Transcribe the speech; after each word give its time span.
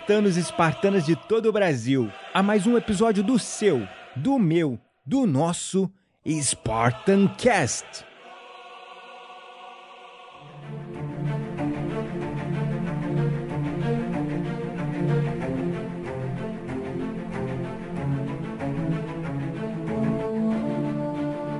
Espartanos 0.00 0.36
e 0.36 0.40
espartanas 0.40 1.04
de 1.04 1.14
todo 1.14 1.46
o 1.46 1.52
Brasil, 1.52 2.10
a 2.32 2.42
mais 2.42 2.66
um 2.66 2.76
episódio 2.76 3.22
do 3.22 3.38
seu, 3.38 3.86
do 4.16 4.38
meu, 4.38 4.78
do 5.04 5.26
nosso 5.26 5.90
Spartan 6.26 7.28
Cast. 7.36 8.04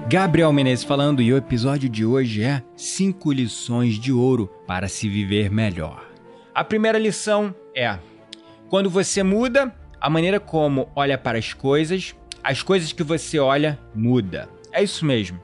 Gabriel 0.09 0.53
Menezes 0.53 0.83
falando 0.83 1.21
e 1.21 1.33
o 1.33 1.37
episódio 1.37 1.89
de 1.91 2.07
hoje 2.07 2.43
é 2.43 2.63
5 2.75 3.33
lições 3.33 3.95
de 3.95 4.11
ouro 4.11 4.49
para 4.67 4.89
se 4.89 5.09
viver 5.09 5.51
melhor. 5.51 6.09
A 6.55 6.65
primeira 6.65 6.99
lição 6.99 7.55
é: 7.77 7.99
quando 8.71 8.89
você 8.89 9.25
muda 9.25 9.75
a 10.01 10.09
maneira 10.09 10.39
como 10.39 10.89
olha 10.95 11.19
para 11.19 11.37
as 11.37 11.53
coisas, 11.53 12.15
as 12.43 12.63
coisas 12.63 12.93
que 12.93 13.03
você 13.03 13.39
olha 13.39 13.79
muda. 13.93 14.49
É 14.73 14.83
isso 14.83 15.05
mesmo. 15.05 15.39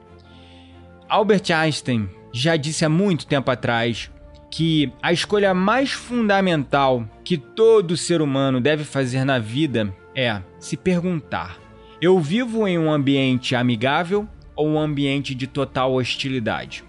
Albert 1.09 1.51
Einstein 1.53 2.09
já 2.31 2.55
disse 2.55 2.85
há 2.85 2.89
muito 2.89 3.27
tempo 3.27 3.51
atrás 3.51 4.09
que 4.49 4.91
a 5.01 5.11
escolha 5.11 5.53
mais 5.53 5.91
fundamental 5.91 7.05
que 7.23 7.37
todo 7.37 7.97
ser 7.97 8.21
humano 8.21 8.61
deve 8.61 8.85
fazer 8.85 9.25
na 9.25 9.37
vida 9.37 9.93
é 10.15 10.41
se 10.57 10.77
perguntar: 10.77 11.59
eu 12.01 12.17
vivo 12.19 12.65
em 12.65 12.79
um 12.79 12.89
ambiente 12.89 13.55
amigável 13.55 14.25
ou 14.55 14.69
um 14.69 14.79
ambiente 14.79 15.35
de 15.35 15.47
total 15.47 15.93
hostilidade? 15.93 16.86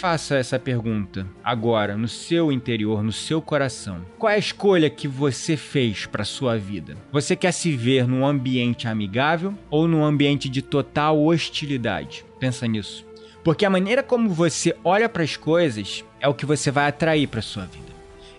Faça 0.00 0.36
essa 0.36 0.58
pergunta 0.58 1.26
agora 1.44 1.94
no 1.94 2.08
seu 2.08 2.50
interior, 2.50 3.02
no 3.02 3.12
seu 3.12 3.42
coração. 3.42 4.00
Qual 4.18 4.30
é 4.32 4.36
a 4.36 4.38
escolha 4.38 4.88
que 4.88 5.06
você 5.06 5.58
fez 5.58 6.06
para 6.06 6.24
sua 6.24 6.56
vida? 6.56 6.96
Você 7.12 7.36
quer 7.36 7.52
se 7.52 7.76
ver 7.76 8.08
num 8.08 8.26
ambiente 8.26 8.88
amigável 8.88 9.52
ou 9.68 9.86
num 9.86 10.02
ambiente 10.02 10.48
de 10.48 10.62
total 10.62 11.22
hostilidade? 11.22 12.24
Pensa 12.38 12.66
nisso. 12.66 13.04
Porque 13.44 13.66
a 13.66 13.68
maneira 13.68 14.02
como 14.02 14.30
você 14.30 14.74
olha 14.82 15.06
para 15.06 15.22
as 15.22 15.36
coisas 15.36 16.02
é 16.18 16.26
o 16.26 16.34
que 16.34 16.46
você 16.46 16.70
vai 16.70 16.88
atrair 16.88 17.26
para 17.26 17.42
sua 17.42 17.66
vida. 17.66 17.90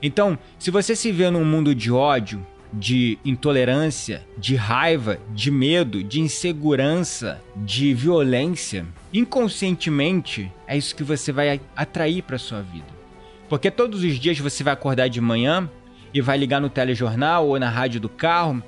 Então, 0.02 0.39
se 0.58 0.72
você 0.72 0.95
se 0.95 1.12
vê 1.12 1.30
num 1.30 1.45
mundo 1.45 1.76
de 1.76 1.92
ódio, 1.92 2.44
de 2.73 3.17
intolerância, 3.25 4.25
de 4.38 4.55
raiva, 4.55 5.19
de 5.33 5.52
medo, 5.52 6.03
de 6.03 6.22
insegurança, 6.22 7.41
de 7.55 7.94
violência, 7.94 8.86
inconscientemente 9.14 10.52
é 10.67 10.77
isso 10.77 10.95
que 10.95 11.03
você 11.03 11.31
vai 11.31 11.59
atrair 11.75 12.22
para 12.23 12.38
sua 12.38 12.61
vida. 12.61 12.88
Porque 13.49 13.70
todos 13.70 14.04
os 14.04 14.17
dias 14.17 14.39
você 14.39 14.64
vai 14.64 14.73
acordar 14.73 15.09
de 15.09 15.20
manhã 15.20 15.70
e 16.14 16.21
vai 16.21 16.37
ligar 16.37 16.61
no 16.61 16.70
telejornal 16.70 17.48
ou 17.48 17.59
na 17.59 17.70
rádio 17.70 17.99
do 17.99 18.09
carro 18.09 18.64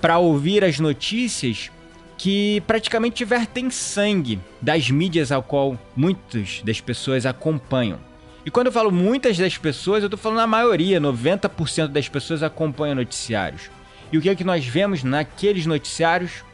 para 0.00 0.18
ouvir 0.18 0.64
as 0.64 0.80
notícias 0.80 1.70
que 2.16 2.62
praticamente 2.66 3.24
vertem 3.24 3.70
sangue 3.70 4.38
das 4.60 4.90
mídias 4.90 5.32
ao 5.32 5.42
qual 5.42 5.78
muitas 5.94 6.62
das 6.64 6.80
pessoas 6.80 7.26
acompanham. 7.26 7.98
E 8.44 8.50
quando 8.50 8.66
eu 8.66 8.72
falo 8.72 8.90
muitas 8.90 9.38
das 9.38 9.56
pessoas, 9.56 10.02
eu 10.02 10.10
tô 10.10 10.16
falando 10.16 10.40
a 10.40 10.46
maioria, 10.46 11.00
90% 11.00 11.88
das 11.88 12.08
pessoas 12.08 12.42
acompanham 12.42 12.96
noticiários. 12.96 13.70
E 14.10 14.18
o 14.18 14.20
que 14.20 14.28
é 14.28 14.34
que 14.34 14.44
nós 14.44 14.66
vemos 14.66 15.04
naqueles 15.04 15.64
noticiários? 15.64 16.44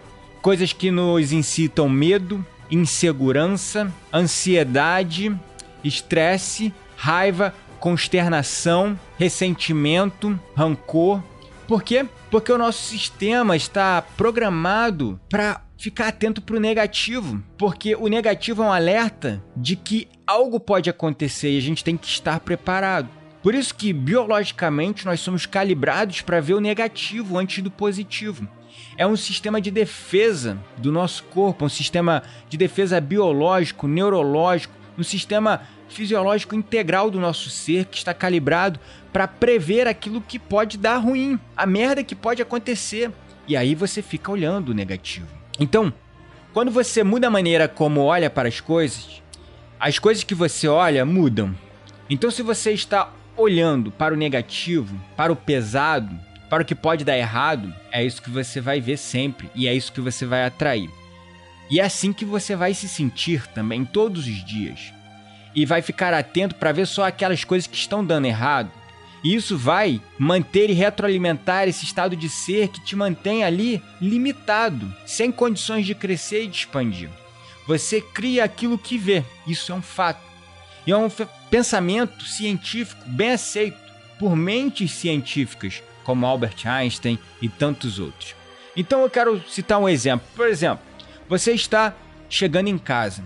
Coisas 0.43 0.73
que 0.73 0.91
nos 0.91 1.33
incitam 1.33 1.89
medo, 1.89 2.45
insegurança, 2.71 3.93
ansiedade, 4.13 5.35
estresse, 5.83 6.73
raiva, 6.97 7.55
consternação, 7.81 8.99
ressentimento, 9.19 10.39
rancor. 10.55 11.23
Por 11.67 11.83
quê? 11.83 12.07
Porque 12.31 12.53
o 12.53 12.59
nosso 12.59 12.83
sistema 12.83 13.57
está 13.57 14.03
programado 14.03 15.19
para 15.29 15.63
ficar 15.79 16.09
atento 16.09 16.43
para 16.43 16.57
o 16.57 16.61
negativo, 16.61 17.41
porque 17.57 17.95
o 17.95 18.09
negativo 18.09 18.63
é 18.63 18.67
um 18.67 18.73
alerta 18.73 19.43
de 19.57 19.77
que 19.77 20.09
algo 20.27 20.59
pode 20.59 20.91
acontecer 20.91 21.53
e 21.53 21.59
a 21.59 21.63
gente 21.63 21.85
tem 21.85 21.97
que 21.97 22.09
estar 22.09 22.41
preparado. 22.41 23.09
Por 23.41 23.55
isso 23.55 23.75
que 23.75 23.93
biologicamente 23.93 25.07
nós 25.07 25.21
somos 25.21 25.47
calibrados 25.47 26.21
para 26.21 26.41
ver 26.41 26.55
o 26.55 26.61
negativo 26.61 27.39
antes 27.39 27.63
do 27.63 27.71
positivo. 27.71 28.47
É 28.97 29.07
um 29.07 29.17
sistema 29.17 29.61
de 29.61 29.71
defesa 29.71 30.59
do 30.77 30.91
nosso 30.91 31.23
corpo, 31.25 31.65
um 31.65 31.69
sistema 31.69 32.25
de 32.49 32.57
defesa 32.57 33.01
biológico, 33.01 33.87
neurológico, 33.87 34.75
um 34.99 35.05
sistema 35.05 35.63
fisiológico 35.89 36.57
integral 36.57 37.09
do 37.09 37.21
nosso 37.21 37.49
ser 37.49 37.85
que 37.85 37.97
está 37.97 38.13
calibrado 38.13 38.81
para 39.13 39.29
prever 39.29 39.87
aquilo 39.87 40.21
que 40.21 40.39
pode 40.39 40.77
dar 40.77 40.99
ruim, 40.99 41.39
a 41.57 41.65
merda 41.65 42.03
que 42.03 42.17
pode 42.17 42.43
acontecer. 42.43 43.13
E 43.47 43.57
aí 43.57 43.77
você 43.77 44.03
fica 44.03 44.33
olhando 44.33 44.71
o 44.71 44.75
negativo. 44.75 45.38
Então, 45.59 45.93
quando 46.53 46.71
você 46.71 47.03
muda 47.03 47.27
a 47.27 47.31
maneira 47.31 47.69
como 47.69 48.01
olha 48.01 48.31
para 48.31 48.49
as 48.49 48.61
coisas, 48.61 49.23
as 49.79 49.99
coisas 49.99 50.25
que 50.25 50.35
você 50.35 50.69
olha 50.69 51.05
mudam. 51.05 51.55
Então, 52.09 52.31
se 52.31 52.43
você 52.43 52.73
está 52.73 53.13
olhando 53.37 53.91
para 53.91 54.15
o 54.15 54.17
negativo, 54.17 54.99
para 55.17 55.33
o 55.33 55.37
pesado, 55.37 56.19
para 56.49 56.63
o 56.63 56.67
que 56.67 56.75
pode 56.75 57.05
dar 57.05 57.17
errado, 57.17 57.73
é 57.93 58.05
isso 58.05 58.23
que 58.23 58.31
você 58.31 58.61
vai 58.61 58.81
ver 58.81 58.97
sempre 58.97 59.51
e 59.55 59.69
é 59.69 59.75
isso 59.75 59.93
que 59.93 60.01
você 60.01 60.25
vai 60.25 60.45
atrair. 60.45 60.91
E 61.71 61.81
é 61.81 61.85
assim 61.85 62.13
que 62.13 62.25
você 62.25 62.57
vai 62.57 62.73
se 62.73 62.89
sentir 62.89 63.47
também 63.49 63.85
todos 63.85 64.27
os 64.27 64.45
dias. 64.45 64.93
E 65.55 65.67
vai 65.67 65.83
ficar 65.83 66.15
atento 66.15 66.55
para 66.55 66.73
ver 66.73 66.87
só 66.87 67.05
aquelas 67.05 67.45
coisas 67.45 67.67
que 67.67 67.77
estão 67.77 68.05
dando 68.05 68.27
errado 68.27 68.71
e 69.23 69.35
isso 69.35 69.57
vai 69.57 70.01
manter 70.19 70.71
e 70.71 70.75
retroalimentar 70.75 71.69
esse 71.69 71.85
estado 71.85 72.15
de 72.15 72.29
ser 72.29 72.69
que 72.69 72.81
te 72.81 72.95
mantém 72.95 73.45
ali 73.45 73.83
limitado, 74.01 74.93
sem 75.05 75.33
condições 75.33 75.85
de 75.85 75.95
crescer 75.95 76.45
e 76.45 76.49
de 76.49 76.59
expandir. 76.59 77.11
Você 77.67 78.01
cria 78.01 78.45
aquilo 78.45 78.79
que 78.79 78.97
vê, 78.97 79.25
isso 79.47 79.73
é 79.73 79.75
um 79.75 79.83
fato. 79.83 80.23
E 80.87 80.93
é 80.93 80.97
um 80.97 81.11
pensamento 81.51 82.25
científico 82.25 83.03
bem 83.07 83.33
aceito 83.33 83.77
por 84.19 84.35
mentes 84.35 84.93
científicas, 84.93 85.83
como 86.05 86.25
Albert 86.25 86.67
Einstein 86.67 87.19
e 87.43 87.49
tantos 87.49 87.99
outros. 87.99 88.35
Então 88.75 89.03
eu 89.03 89.11
quero 89.11 89.43
citar 89.49 89.79
um 89.79 89.89
exemplo. 89.89 90.27
Por 90.35 90.47
exemplo, 90.47 90.85
você 91.29 91.53
está 91.53 91.95
chegando 92.31 92.69
em 92.69 92.79
casa 92.79 93.23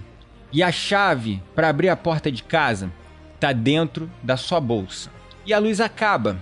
e 0.50 0.62
a 0.62 0.72
chave 0.72 1.41
para 1.54 1.69
abrir 1.69 1.88
a 1.88 1.97
porta 1.97 2.32
de 2.32 2.42
casa 2.42 2.91
está 3.34 3.53
dentro 3.53 4.10
da 4.22 4.36
sua 4.36 4.60
bolsa 4.60 5.10
e 5.47 5.53
a 5.53 5.58
luz 5.58 5.80
acaba. 5.80 6.36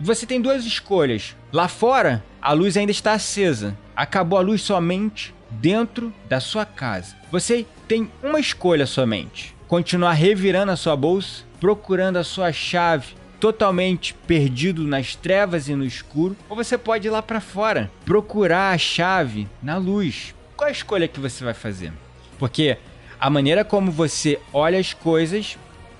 Você 0.00 0.26
tem 0.26 0.40
duas 0.40 0.64
escolhas. 0.64 1.36
Lá 1.52 1.68
fora, 1.68 2.24
a 2.40 2.52
luz 2.52 2.76
ainda 2.76 2.90
está 2.92 3.12
acesa. 3.12 3.76
Acabou 3.94 4.38
a 4.38 4.42
luz 4.42 4.62
somente 4.62 5.34
dentro 5.50 6.12
da 6.28 6.40
sua 6.40 6.64
casa. 6.64 7.14
Você 7.30 7.66
tem 7.86 8.10
uma 8.22 8.40
escolha 8.40 8.86
somente: 8.86 9.54
continuar 9.68 10.12
revirando 10.12 10.72
a 10.72 10.76
sua 10.76 10.96
bolsa, 10.96 11.44
procurando 11.60 12.16
a 12.16 12.24
sua 12.24 12.52
chave 12.52 13.14
totalmente 13.38 14.14
perdido 14.14 14.84
nas 14.84 15.16
trevas 15.16 15.68
e 15.68 15.74
no 15.74 15.84
escuro, 15.84 16.36
ou 16.48 16.54
você 16.54 16.78
pode 16.78 17.08
ir 17.08 17.10
lá 17.10 17.20
para 17.20 17.40
fora, 17.40 17.90
procurar 18.04 18.72
a 18.72 18.78
chave 18.78 19.48
na 19.60 19.76
luz. 19.78 20.32
Qual 20.56 20.68
a 20.68 20.72
escolha 20.72 21.08
que 21.08 21.18
você 21.18 21.42
vai 21.42 21.52
fazer? 21.52 21.92
Porque 22.38 22.78
a 23.18 23.28
maneira 23.28 23.64
como 23.64 23.90
você 23.90 24.38
olha 24.52 24.78
as 24.78 24.92
coisas 24.94 25.58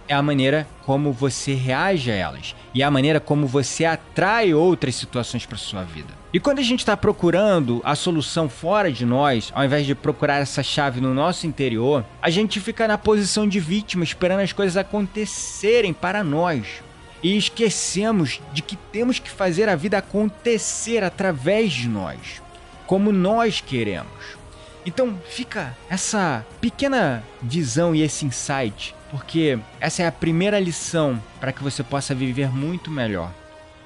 é 0.08 0.14
a 0.14 0.22
maneira 0.22 0.66
como 0.84 1.12
você 1.12 1.54
reage 1.54 2.10
a 2.10 2.14
elas 2.14 2.54
e 2.74 2.82
é 2.82 2.84
a 2.84 2.90
maneira 2.90 3.20
como 3.20 3.46
você 3.46 3.84
atrai 3.84 4.54
outras 4.54 4.94
situações 4.94 5.46
para 5.46 5.58
sua 5.58 5.82
vida. 5.82 6.22
E 6.32 6.40
quando 6.40 6.60
a 6.60 6.62
gente 6.62 6.80
está 6.80 6.96
procurando 6.96 7.82
a 7.84 7.94
solução 7.94 8.48
fora 8.48 8.90
de 8.90 9.04
nós, 9.04 9.52
ao 9.54 9.64
invés 9.64 9.84
de 9.84 9.94
procurar 9.94 10.40
essa 10.40 10.62
chave 10.62 11.00
no 11.00 11.12
nosso 11.12 11.46
interior, 11.46 12.04
a 12.22 12.30
gente 12.30 12.58
fica 12.58 12.88
na 12.88 12.96
posição 12.96 13.46
de 13.46 13.60
vítima, 13.60 14.02
esperando 14.02 14.40
as 14.40 14.52
coisas 14.52 14.76
acontecerem 14.78 15.92
para 15.92 16.24
nós. 16.24 16.82
E 17.22 17.36
esquecemos 17.36 18.40
de 18.52 18.62
que 18.62 18.76
temos 18.76 19.18
que 19.18 19.30
fazer 19.30 19.68
a 19.68 19.76
vida 19.76 19.98
acontecer 19.98 21.04
através 21.04 21.72
de 21.72 21.86
nós, 21.86 22.42
como 22.86 23.12
nós 23.12 23.60
queremos. 23.60 24.42
Então 24.84 25.16
fica 25.28 25.76
essa 25.88 26.44
pequena 26.60 27.22
visão 27.40 27.94
e 27.94 28.02
esse 28.02 28.24
insight, 28.24 28.94
porque 29.12 29.58
essa 29.78 30.02
é 30.02 30.06
a 30.06 30.10
primeira 30.10 30.58
lição 30.58 31.22
para 31.38 31.52
que 31.52 31.62
você 31.62 31.84
possa 31.84 32.14
viver 32.14 32.48
muito 32.50 32.90
melhor. 32.90 33.30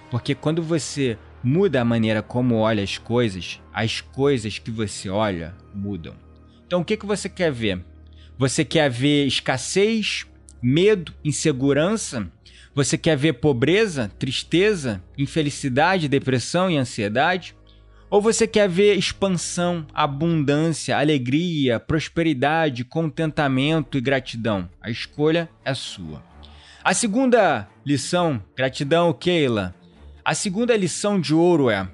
Porque 0.08 0.36
quando 0.36 0.62
você 0.62 1.18
muda 1.42 1.80
a 1.80 1.84
maneira 1.84 2.22
como 2.22 2.54
olha 2.54 2.84
as 2.84 2.96
coisas, 2.96 3.60
as 3.74 4.00
coisas 4.00 4.60
que 4.60 4.70
você 4.70 5.08
olha 5.10 5.52
mudam. 5.74 6.14
Então 6.64 6.80
o 6.80 6.84
que, 6.84 6.96
que 6.96 7.04
você 7.04 7.28
quer 7.28 7.50
ver? 7.50 7.84
Você 8.38 8.64
quer 8.64 8.88
ver 8.88 9.26
escassez, 9.26 10.24
medo, 10.62 11.12
insegurança? 11.24 12.30
Você 12.72 12.96
quer 12.96 13.16
ver 13.16 13.32
pobreza, 13.32 14.08
tristeza, 14.20 15.02
infelicidade, 15.18 16.06
depressão 16.08 16.70
e 16.70 16.76
ansiedade? 16.76 17.56
Ou 18.08 18.22
você 18.22 18.46
quer 18.46 18.68
ver 18.68 18.94
expansão, 18.94 19.84
abundância, 19.92 20.96
alegria, 20.96 21.80
prosperidade, 21.80 22.84
contentamento 22.84 23.98
e 23.98 24.00
gratidão? 24.00 24.70
A 24.80 24.88
escolha 24.88 25.50
é 25.64 25.74
sua. 25.74 26.22
A 26.84 26.94
segunda 26.94 27.68
lição, 27.84 28.40
gratidão, 28.56 29.12
Keila. 29.12 29.74
A 30.24 30.34
segunda 30.34 30.76
lição 30.76 31.20
de 31.20 31.34
ouro 31.34 31.68
é: 31.68 31.88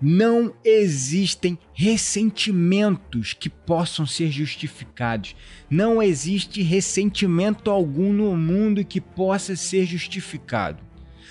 não 0.00 0.54
existem 0.62 1.58
ressentimentos 1.72 3.32
que 3.32 3.48
possam 3.48 4.06
ser 4.06 4.30
justificados. 4.30 5.34
Não 5.70 6.02
existe 6.02 6.60
ressentimento 6.60 7.70
algum 7.70 8.12
no 8.12 8.36
mundo 8.36 8.84
que 8.84 9.00
possa 9.00 9.56
ser 9.56 9.86
justificado. 9.86 10.82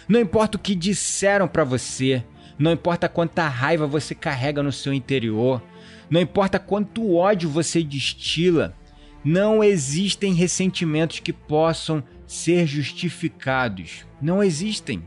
Não 0.08 0.20
importa 0.20 0.58
o 0.58 0.60
que 0.60 0.74
disseram 0.74 1.48
para 1.48 1.64
você, 1.64 2.24
não 2.58 2.72
importa 2.72 3.10
quanta 3.10 3.48
raiva 3.48 3.88
você 3.88 4.14
carrega 4.14 4.62
no 4.64 4.72
seu 4.72 4.94
interior, 4.94 5.62
não 6.10 6.22
importa 6.22 6.60
quanto 6.60 7.16
ódio 7.16 7.50
você 7.50 7.82
destila, 7.84 8.76
não 9.24 9.64
existem 9.64 10.34
ressentimentos 10.34 11.20
que 11.20 11.32
possam 11.32 12.04
ser 12.28 12.68
justificados. 12.68 14.06
Não 14.22 14.44
existem. 14.44 15.02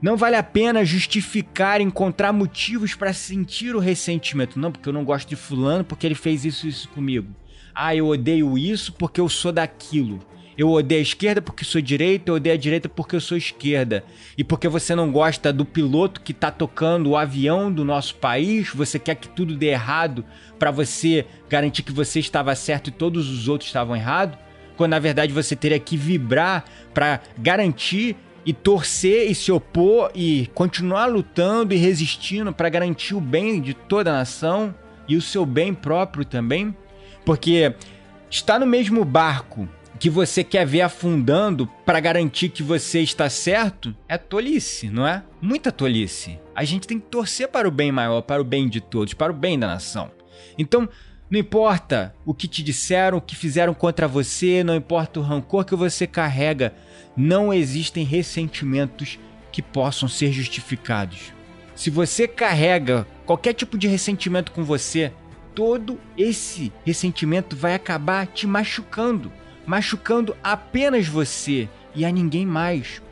Não 0.00 0.16
vale 0.16 0.36
a 0.36 0.42
pena 0.42 0.84
justificar, 0.84 1.80
encontrar 1.80 2.32
motivos 2.32 2.94
para 2.94 3.14
sentir 3.14 3.74
o 3.74 3.80
ressentimento. 3.80 4.58
Não, 4.58 4.70
porque 4.70 4.88
eu 4.88 4.92
não 4.92 5.04
gosto 5.04 5.28
de 5.28 5.36
fulano 5.36 5.84
porque 5.84 6.06
ele 6.06 6.14
fez 6.14 6.44
isso 6.44 6.66
isso 6.68 6.88
comigo. 6.90 7.34
Ah, 7.74 7.94
eu 7.94 8.06
odeio 8.06 8.58
isso 8.58 8.92
porque 8.92 9.20
eu 9.20 9.28
sou 9.28 9.52
daquilo. 9.52 10.20
Eu 10.56 10.70
odeio 10.70 11.00
a 11.00 11.02
esquerda 11.02 11.42
porque 11.42 11.64
sou 11.64 11.80
direita, 11.80 12.30
eu 12.30 12.36
odeio 12.36 12.54
a 12.54 12.58
direita 12.58 12.88
porque 12.88 13.14
eu 13.14 13.20
sou 13.20 13.36
esquerda. 13.36 14.02
E 14.38 14.42
porque 14.42 14.68
você 14.68 14.94
não 14.94 15.12
gosta 15.12 15.52
do 15.52 15.64
piloto 15.64 16.22
que 16.22 16.32
está 16.32 16.50
tocando 16.50 17.10
o 17.10 17.16
avião 17.16 17.70
do 17.70 17.84
nosso 17.84 18.14
país, 18.14 18.70
você 18.70 18.98
quer 18.98 19.16
que 19.16 19.28
tudo 19.28 19.54
dê 19.54 19.66
errado 19.66 20.24
para 20.58 20.70
você 20.70 21.26
garantir 21.48 21.82
que 21.82 21.92
você 21.92 22.20
estava 22.20 22.54
certo 22.54 22.88
e 22.88 22.92
todos 22.92 23.28
os 23.28 23.48
outros 23.48 23.68
estavam 23.68 23.94
errados, 23.94 24.38
quando 24.76 24.92
na 24.92 24.98
verdade 24.98 25.32
você 25.32 25.54
teria 25.54 25.78
que 25.78 25.96
vibrar 25.96 26.64
para 26.94 27.20
garantir 27.36 28.16
e 28.46 28.52
torcer 28.52 29.30
e 29.30 29.34
se 29.34 29.52
opor 29.52 30.10
e 30.14 30.48
continuar 30.54 31.06
lutando 31.06 31.74
e 31.74 31.76
resistindo 31.76 32.52
para 32.52 32.68
garantir 32.68 33.14
o 33.14 33.20
bem 33.20 33.60
de 33.60 33.74
toda 33.74 34.10
a 34.10 34.14
nação 34.14 34.74
e 35.08 35.16
o 35.16 35.20
seu 35.20 35.44
bem 35.44 35.74
próprio 35.74 36.24
também, 36.24 36.74
porque 37.24 37.74
está 38.30 38.58
no 38.58 38.66
mesmo 38.66 39.04
barco 39.04 39.68
que 39.96 40.10
você 40.10 40.44
quer 40.44 40.66
ver 40.66 40.82
afundando 40.82 41.66
para 41.84 42.00
garantir 42.00 42.50
que 42.50 42.62
você 42.62 43.00
está 43.00 43.30
certo 43.30 43.94
é 44.08 44.18
tolice, 44.18 44.88
não 44.90 45.06
é? 45.06 45.22
Muita 45.40 45.72
tolice. 45.72 46.38
A 46.54 46.64
gente 46.64 46.86
tem 46.86 46.98
que 46.98 47.06
torcer 47.06 47.48
para 47.48 47.68
o 47.68 47.70
bem 47.70 47.90
maior, 47.90 48.22
para 48.22 48.40
o 48.40 48.44
bem 48.44 48.68
de 48.68 48.80
todos, 48.80 49.14
para 49.14 49.32
o 49.32 49.36
bem 49.36 49.58
da 49.58 49.66
nação. 49.66 50.10
Então, 50.58 50.88
não 51.30 51.40
importa 51.40 52.14
o 52.24 52.32
que 52.32 52.46
te 52.46 52.62
disseram, 52.62 53.18
o 53.18 53.20
que 53.20 53.34
fizeram 53.34 53.74
contra 53.74 54.06
você, 54.06 54.62
não 54.62 54.76
importa 54.76 55.18
o 55.18 55.22
rancor 55.22 55.64
que 55.64 55.74
você 55.74 56.06
carrega, 56.06 56.74
não 57.16 57.52
existem 57.52 58.04
ressentimentos 58.04 59.18
que 59.50 59.62
possam 59.62 60.08
ser 60.08 60.30
justificados. 60.32 61.32
Se 61.74 61.90
você 61.90 62.28
carrega 62.28 63.06
qualquer 63.24 63.54
tipo 63.54 63.76
de 63.76 63.88
ressentimento 63.88 64.52
com 64.52 64.62
você, 64.62 65.12
todo 65.54 65.98
esse 66.16 66.72
ressentimento 66.84 67.56
vai 67.56 67.74
acabar 67.74 68.26
te 68.26 68.46
machucando, 68.46 69.32
machucando 69.66 70.36
apenas 70.42 71.08
você 71.08 71.68
e 71.94 72.04
a 72.04 72.10
ninguém 72.10 72.46
mais. 72.46 73.02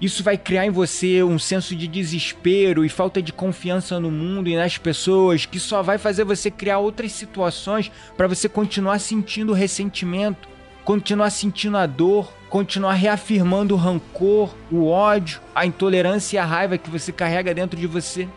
Isso 0.00 0.22
vai 0.22 0.36
criar 0.36 0.66
em 0.66 0.70
você 0.70 1.22
um 1.22 1.38
senso 1.38 1.74
de 1.74 1.88
desespero 1.88 2.84
e 2.84 2.88
falta 2.88 3.22
de 3.22 3.32
confiança 3.32 3.98
no 3.98 4.10
mundo 4.10 4.48
e 4.48 4.56
nas 4.56 4.76
pessoas, 4.76 5.46
que 5.46 5.58
só 5.58 5.82
vai 5.82 5.96
fazer 5.96 6.22
você 6.22 6.50
criar 6.50 6.78
outras 6.78 7.12
situações 7.12 7.90
para 8.14 8.28
você 8.28 8.46
continuar 8.46 8.98
sentindo 8.98 9.54
ressentimento, 9.54 10.48
continuar 10.84 11.30
sentindo 11.30 11.78
a 11.78 11.86
dor, 11.86 12.30
continuar 12.50 12.92
reafirmando 12.92 13.74
o 13.74 13.78
rancor, 13.78 14.54
o 14.70 14.86
ódio, 14.86 15.40
a 15.54 15.64
intolerância 15.64 16.36
e 16.36 16.38
a 16.38 16.44
raiva 16.44 16.76
que 16.76 16.90
você 16.90 17.10
carrega 17.10 17.54
dentro 17.54 17.80
de 17.80 17.86
você. 17.86 18.28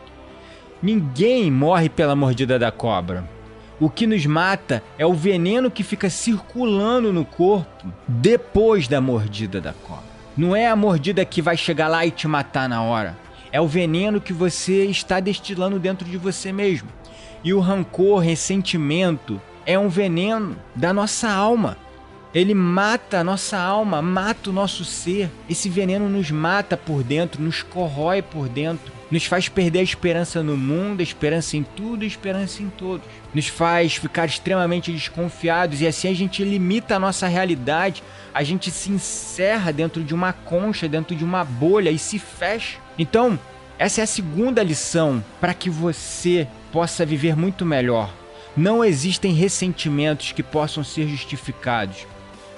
Ninguém 0.82 1.52
morre 1.52 1.90
pela 1.90 2.16
mordida 2.16 2.58
da 2.58 2.72
cobra. 2.72 3.39
O 3.80 3.90
que 3.90 4.06
nos 4.06 4.26
mata 4.26 4.84
é 4.98 5.06
o 5.06 5.14
veneno 5.14 5.72
que 5.72 5.84
fica 5.84 6.10
circulando 6.10 7.14
no 7.14 7.24
corpo 7.24 7.88
depois 8.08 8.88
da 8.88 9.00
mordida 9.00 9.62
da 9.62 9.74
cobra. 9.74 10.04
Não 10.36 10.56
é 10.56 10.68
a 10.68 10.76
mordida 10.76 11.24
que 11.26 11.42
vai 11.42 11.56
chegar 11.56 11.88
lá 11.88 12.06
e 12.06 12.12
te 12.12 12.28
matar 12.28 12.68
na 12.68 12.82
hora. 12.82 13.18
É 13.52 13.60
o 13.60 13.68
veneno 13.68 14.22
que 14.22 14.34
você 14.34 14.86
está 14.86 15.20
destilando 15.20 15.80
dentro 15.80 16.08
de 16.08 16.18
você 16.18 16.52
mesmo. 16.52 16.90
E 17.44 17.54
o 17.54 17.60
rancor, 17.60 18.20
ressentimento, 18.20 19.42
é 19.66 19.80
um 19.80 19.90
veneno 19.90 20.58
da 20.76 20.94
nossa 20.94 21.30
alma 21.30 21.78
ele 22.34 22.54
mata 22.54 23.20
a 23.20 23.24
nossa 23.24 23.58
alma, 23.58 24.02
mata 24.02 24.50
o 24.50 24.54
nosso 24.54 24.86
ser. 24.86 25.32
Esse 25.50 25.68
veneno 25.68 26.08
nos 26.08 26.30
mata 26.30 26.78
por 26.78 27.04
dentro, 27.04 27.42
nos 27.42 27.64
corrói 27.64 28.22
por 28.22 28.48
dentro, 28.48 28.94
nos 29.12 29.26
faz 29.26 29.50
perder 29.50 29.80
a 29.80 29.84
esperança 29.84 30.44
no 30.44 30.56
mundo, 30.56 31.00
a 31.00 31.04
esperança 31.04 31.58
em 31.58 31.64
tudo, 31.64 32.04
a 32.04 32.08
esperança 32.08 32.62
em 32.62 32.70
todos. 32.70 33.06
Nos 33.34 33.48
faz 33.48 33.96
ficar 33.96 34.26
extremamente 34.26 34.92
desconfiados 34.92 35.82
e 35.82 35.88
assim 35.88 36.08
a 36.10 36.14
gente 36.14 36.44
limita 36.44 36.96
a 36.96 37.00
nossa 37.00 37.28
realidade, 37.28 38.04
a 38.34 38.44
gente 38.44 38.70
se 38.70 38.92
encerra 38.92 39.74
dentro 39.74 40.04
de 40.04 40.14
uma 40.14 40.34
concha, 40.34 40.88
dentro 40.88 41.16
de 41.16 41.24
uma 41.24 41.44
bolha 41.44 41.90
e 41.90 41.98
se 41.98 42.20
fecha. 42.20 42.78
Então, 42.98 43.40
essa 43.78 44.02
é 44.02 44.04
a 44.04 44.08
segunda 44.08 44.62
lição 44.62 45.24
para 45.40 45.54
que 45.54 45.70
você 45.70 46.48
possa 46.72 47.06
viver 47.06 47.36
muito 47.36 47.66
melhor. 47.66 48.14
Não 48.56 48.84
existem 48.84 49.34
ressentimentos 49.34 50.32
que 50.32 50.44
possam 50.44 50.84
ser 50.84 51.08
justificados. 51.08 52.06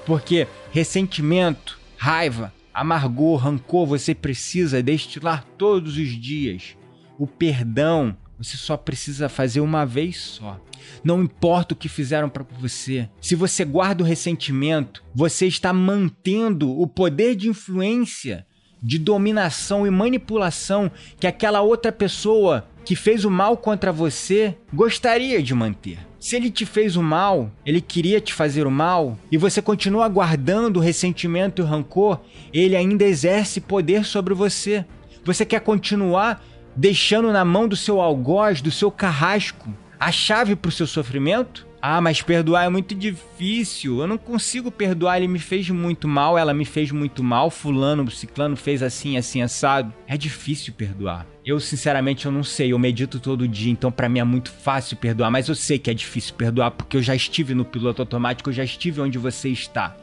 Porque 0.06 0.48
ressentimento, 0.72 1.80
raiva, 1.96 2.52
amargor, 2.74 3.38
rancor 3.38 3.86
você 3.86 4.14
precisa 4.16 4.82
destilar 4.82 5.46
todos 5.58 5.98
os 5.98 6.10
dias. 6.10 6.76
O 7.18 7.28
perdão 7.28 8.16
você 8.38 8.58
só 8.58 8.76
precisa 8.76 9.30
fazer 9.30 9.62
uma 9.62 9.86
vez 9.86 10.18
só. 10.18 10.60
Não 11.04 11.22
importa 11.22 11.76
o 11.76 11.78
que 11.78 11.88
fizeram 11.88 12.28
para 12.28 12.44
você. 12.60 13.08
Se 13.22 13.36
você 13.36 13.64
guarda 13.64 14.04
o 14.04 14.08
ressentimento, 14.08 15.04
você 15.14 15.46
está 15.46 15.72
mantendo 15.72 16.72
o 16.80 16.88
poder 16.88 17.36
de 17.36 17.50
influência, 17.50 18.48
de 18.82 18.98
dominação 18.98 19.86
e 19.86 19.92
manipulação 19.92 20.92
que 21.20 21.28
aquela 21.28 21.62
outra 21.62 21.92
pessoa 21.92 22.68
que 22.84 22.96
fez 22.96 23.26
o 23.26 23.32
mal 23.32 23.56
contra 23.58 23.92
você 23.92 24.56
gostaria 24.74 25.42
de 25.42 25.54
manter. 25.54 26.00
Se 26.20 26.36
ele 26.36 26.52
te 26.52 26.66
fez 26.66 26.96
o 26.96 27.02
mal, 27.02 27.52
ele 27.66 27.82
queria 27.82 28.22
te 28.22 28.34
fazer 28.34 28.68
o 28.68 28.72
mal, 28.72 29.18
e 29.32 29.38
você 29.38 29.62
continua 29.62 30.08
guardando 30.08 30.78
o 30.78 30.80
ressentimento 30.80 31.62
e 31.62 31.64
o 31.64 31.68
rancor, 31.68 32.20
ele 32.54 32.76
ainda 32.76 33.04
exerce 33.04 33.60
poder 33.60 34.06
sobre 34.06 34.34
você. 34.34 34.86
Você 35.26 35.46
quer 35.46 35.62
continuar 35.62 36.44
deixando 36.76 37.32
na 37.32 37.44
mão 37.44 37.68
do 37.68 37.76
seu 37.76 38.00
algoz, 38.00 38.62
do 38.62 38.72
seu 38.72 38.92
carrasco, 38.92 39.74
a 40.00 40.12
chave 40.12 40.56
para 40.56 40.70
o 40.70 40.72
seu 40.72 40.88
sofrimento? 40.88 41.68
Ah, 41.82 42.00
mas 42.00 42.22
perdoar 42.22 42.66
é 42.66 42.70
muito 42.70 42.94
difícil. 42.94 44.02
Eu 44.02 44.08
não 44.08 44.18
consigo 44.18 44.72
perdoar. 44.72 45.18
Ele 45.18 45.28
me 45.28 45.40
fez 45.40 45.68
muito 45.72 46.08
mal, 46.08 46.38
ela 46.38 46.54
me 46.54 46.64
fez 46.64 46.92
muito 46.92 47.24
mal. 47.24 47.50
Fulano, 47.50 48.10
ciclano 48.12 48.56
fez 48.56 48.84
assim, 48.84 49.18
assim, 49.18 49.42
assado. 49.42 49.92
É 50.08 50.16
difícil 50.16 50.74
perdoar. 50.74 51.26
Eu, 51.44 51.60
sinceramente, 51.60 52.28
eu 52.28 52.32
não 52.32 52.44
sei. 52.44 52.72
Eu 52.72 52.78
medito 52.78 53.20
todo 53.20 53.48
dia, 53.48 53.72
então 53.72 53.92
para 53.92 54.08
mim 54.08 54.20
é 54.20 54.24
muito 54.24 54.52
fácil 54.52 54.96
perdoar. 54.96 55.32
Mas 55.32 55.50
eu 55.50 55.56
sei 55.56 55.80
que 55.80 55.90
é 55.90 55.94
difícil 55.94 56.36
perdoar 56.36 56.70
porque 56.70 56.98
eu 56.98 57.02
já 57.02 57.16
estive 57.16 57.56
no 57.56 57.66
piloto 57.66 58.04
automático, 58.04 58.50
eu 58.50 58.54
já 58.54 58.64
estive 58.64 59.02
onde 59.02 59.18
você 59.18 59.50
está. 59.50 59.98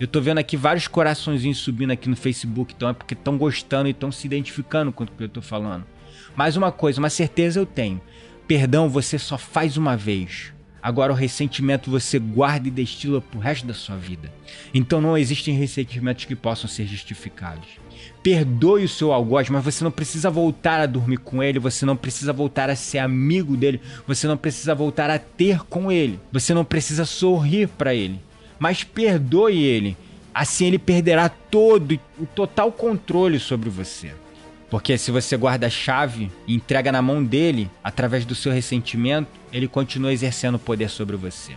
Eu 0.00 0.08
tô 0.08 0.20
vendo 0.20 0.38
aqui 0.38 0.56
vários 0.56 0.88
coraçõezinhos 0.88 1.58
subindo 1.58 1.92
aqui 1.92 2.08
no 2.08 2.16
Facebook, 2.16 2.72
então 2.74 2.88
é 2.88 2.92
porque 2.92 3.14
estão 3.14 3.36
gostando 3.36 3.86
e 3.86 3.92
estão 3.92 4.10
se 4.10 4.26
identificando 4.26 4.90
com 4.90 5.04
o 5.04 5.06
que 5.06 5.22
eu 5.22 5.28
tô 5.28 5.42
falando. 5.42 5.86
Mais 6.34 6.56
uma 6.56 6.72
coisa, 6.72 6.98
uma 6.98 7.10
certeza 7.10 7.60
eu 7.60 7.66
tenho. 7.66 8.00
Perdão 8.48 8.88
você 8.88 9.18
só 9.18 9.38
faz 9.38 9.76
uma 9.76 9.96
vez. 9.96 10.52
Agora 10.82 11.12
o 11.12 11.16
ressentimento 11.16 11.90
você 11.90 12.18
guarda 12.18 12.68
e 12.68 12.70
destila 12.70 13.20
pro 13.20 13.38
resto 13.38 13.66
da 13.66 13.74
sua 13.74 13.96
vida. 13.96 14.32
Então 14.72 15.00
não 15.00 15.16
existem 15.16 15.54
ressentimentos 15.54 16.24
que 16.24 16.36
possam 16.36 16.68
ser 16.68 16.86
justificados. 16.86 17.66
Perdoe 18.22 18.84
o 18.84 18.88
seu 18.88 19.12
algoz, 19.12 19.48
mas 19.48 19.64
você 19.64 19.82
não 19.84 19.90
precisa 19.90 20.30
voltar 20.30 20.80
a 20.80 20.86
dormir 20.86 21.18
com 21.18 21.42
ele, 21.42 21.58
você 21.58 21.86
não 21.86 21.96
precisa 21.96 22.32
voltar 22.32 22.68
a 22.70 22.76
ser 22.76 22.98
amigo 22.98 23.56
dele, 23.56 23.80
você 24.06 24.26
não 24.26 24.36
precisa 24.36 24.74
voltar 24.74 25.10
a 25.10 25.18
ter 25.18 25.60
com 25.64 25.90
ele, 25.90 26.18
você 26.32 26.52
não 26.52 26.64
precisa 26.64 27.04
sorrir 27.04 27.68
para 27.68 27.94
ele. 27.94 28.20
Mas 28.58 28.84
perdoe 28.84 29.62
ele, 29.62 29.96
assim 30.34 30.66
ele 30.66 30.78
perderá 30.78 31.28
todo 31.28 31.98
o 32.18 32.26
total 32.26 32.70
controle 32.70 33.38
sobre 33.38 33.70
você. 33.70 34.12
Porque 34.70 34.96
se 34.96 35.10
você 35.10 35.36
guarda 35.36 35.66
a 35.66 35.70
chave 35.70 36.30
e 36.46 36.54
entrega 36.54 36.92
na 36.92 37.02
mão 37.02 37.22
dele, 37.22 37.68
através 37.82 38.24
do 38.24 38.34
seu 38.34 38.52
ressentimento, 38.52 39.28
ele 39.52 39.66
continua 39.66 40.12
exercendo 40.12 40.58
poder 40.58 40.88
sobre 40.88 41.16
você. 41.16 41.56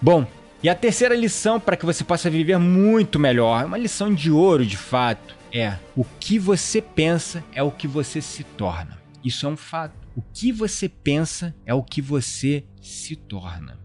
Bom, 0.00 0.26
e 0.62 0.68
a 0.68 0.74
terceira 0.74 1.14
lição 1.14 1.60
para 1.60 1.76
que 1.76 1.84
você 1.84 2.02
possa 2.02 2.30
viver 2.30 2.58
muito 2.58 3.18
melhor, 3.18 3.66
uma 3.66 3.76
lição 3.76 4.14
de 4.14 4.30
ouro 4.30 4.64
de 4.64 4.76
fato, 4.76 5.34
é 5.52 5.76
o 5.94 6.04
que 6.18 6.38
você 6.38 6.80
pensa 6.80 7.44
é 7.52 7.62
o 7.62 7.70
que 7.70 7.86
você 7.86 8.22
se 8.22 8.42
torna. 8.42 8.98
Isso 9.22 9.44
é 9.44 9.48
um 9.48 9.56
fato. 9.56 9.94
O 10.16 10.22
que 10.22 10.50
você 10.50 10.88
pensa 10.88 11.54
é 11.66 11.74
o 11.74 11.82
que 11.82 12.00
você 12.00 12.64
se 12.80 13.14
torna. 13.14 13.78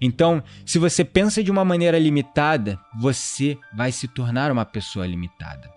Então, 0.00 0.42
se 0.66 0.78
você 0.78 1.04
pensa 1.04 1.42
de 1.42 1.50
uma 1.50 1.64
maneira 1.64 1.98
limitada, 1.98 2.78
você 3.00 3.56
vai 3.74 3.90
se 3.90 4.06
tornar 4.06 4.52
uma 4.52 4.64
pessoa 4.64 5.06
limitada. 5.06 5.73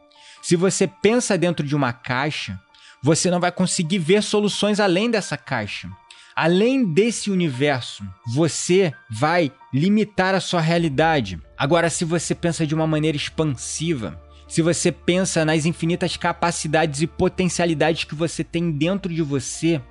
Se 0.48 0.56
você 0.56 0.88
pensa 0.88 1.38
dentro 1.38 1.68
de 1.68 1.76
uma 1.76 1.92
caixa, 1.92 2.58
você 3.04 3.30
não 3.30 3.38
vai 3.38 3.52
conseguir 3.52 4.00
ver 4.00 4.24
soluções 4.24 4.80
além 4.80 5.12
dessa 5.12 5.36
caixa. 5.36 5.90
Além 6.34 6.86
desse 6.86 7.30
universo, 7.30 8.02
você 8.34 8.94
vai 9.10 9.52
limitar 9.74 10.34
a 10.34 10.40
sua 10.40 10.62
realidade. 10.62 11.38
Agora, 11.58 11.90
se 11.90 12.06
você 12.06 12.34
pensa 12.34 12.66
de 12.66 12.74
uma 12.74 12.88
maneira 12.88 13.18
expansiva, 13.18 14.18
se 14.48 14.62
você 14.62 14.90
pensa 14.90 15.44
nas 15.44 15.66
infinitas 15.66 16.16
capacidades 16.16 17.02
e 17.02 17.08
potencialidades 17.08 18.06
que 18.06 18.16
você 18.16 18.42
tem 18.42 18.72
dentro 18.72 19.14
de 19.14 19.22
você, 19.22 19.82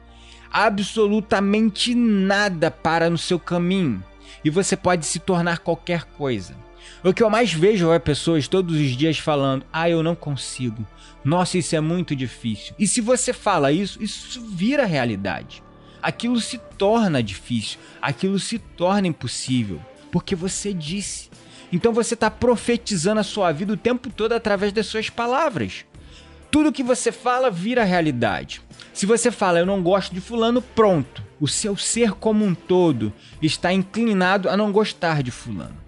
absolutamente 0.50 1.94
nada 1.94 2.70
para 2.70 3.10
no 3.10 3.18
seu 3.18 3.38
caminho 3.38 4.02
e 4.42 4.48
você 4.48 4.74
pode 4.74 5.04
se 5.04 5.18
tornar 5.18 5.58
qualquer 5.58 6.04
coisa. 6.04 6.65
O 7.04 7.12
que 7.12 7.22
eu 7.22 7.30
mais 7.30 7.52
vejo 7.52 7.92
é 7.92 7.98
pessoas 7.98 8.48
todos 8.48 8.76
os 8.76 8.96
dias 8.96 9.18
falando: 9.18 9.64
ah, 9.72 9.88
eu 9.88 10.02
não 10.02 10.14
consigo. 10.14 10.86
Nossa, 11.24 11.58
isso 11.58 11.74
é 11.74 11.80
muito 11.80 12.14
difícil. 12.14 12.74
E 12.78 12.86
se 12.86 13.00
você 13.00 13.32
fala 13.32 13.72
isso, 13.72 14.02
isso 14.02 14.40
vira 14.40 14.84
realidade. 14.84 15.62
Aquilo 16.02 16.40
se 16.40 16.58
torna 16.78 17.22
difícil, 17.22 17.78
aquilo 18.00 18.38
se 18.38 18.58
torna 18.58 19.08
impossível, 19.08 19.80
porque 20.12 20.36
você 20.36 20.72
disse. 20.72 21.30
Então 21.72 21.92
você 21.92 22.14
está 22.14 22.30
profetizando 22.30 23.20
a 23.20 23.24
sua 23.24 23.50
vida 23.50 23.72
o 23.72 23.76
tempo 23.76 24.08
todo 24.08 24.32
através 24.32 24.72
das 24.72 24.86
suas 24.86 25.10
palavras. 25.10 25.84
Tudo 26.50 26.72
que 26.72 26.82
você 26.82 27.10
fala 27.10 27.50
vira 27.50 27.84
realidade. 27.84 28.62
Se 28.92 29.04
você 29.04 29.30
fala, 29.30 29.58
eu 29.58 29.66
não 29.66 29.82
gosto 29.82 30.14
de 30.14 30.20
Fulano, 30.20 30.62
pronto. 30.62 31.22
O 31.38 31.46
seu 31.46 31.76
ser 31.76 32.12
como 32.12 32.44
um 32.44 32.54
todo 32.54 33.12
está 33.42 33.72
inclinado 33.72 34.48
a 34.48 34.56
não 34.56 34.72
gostar 34.72 35.22
de 35.22 35.30
Fulano. 35.30 35.85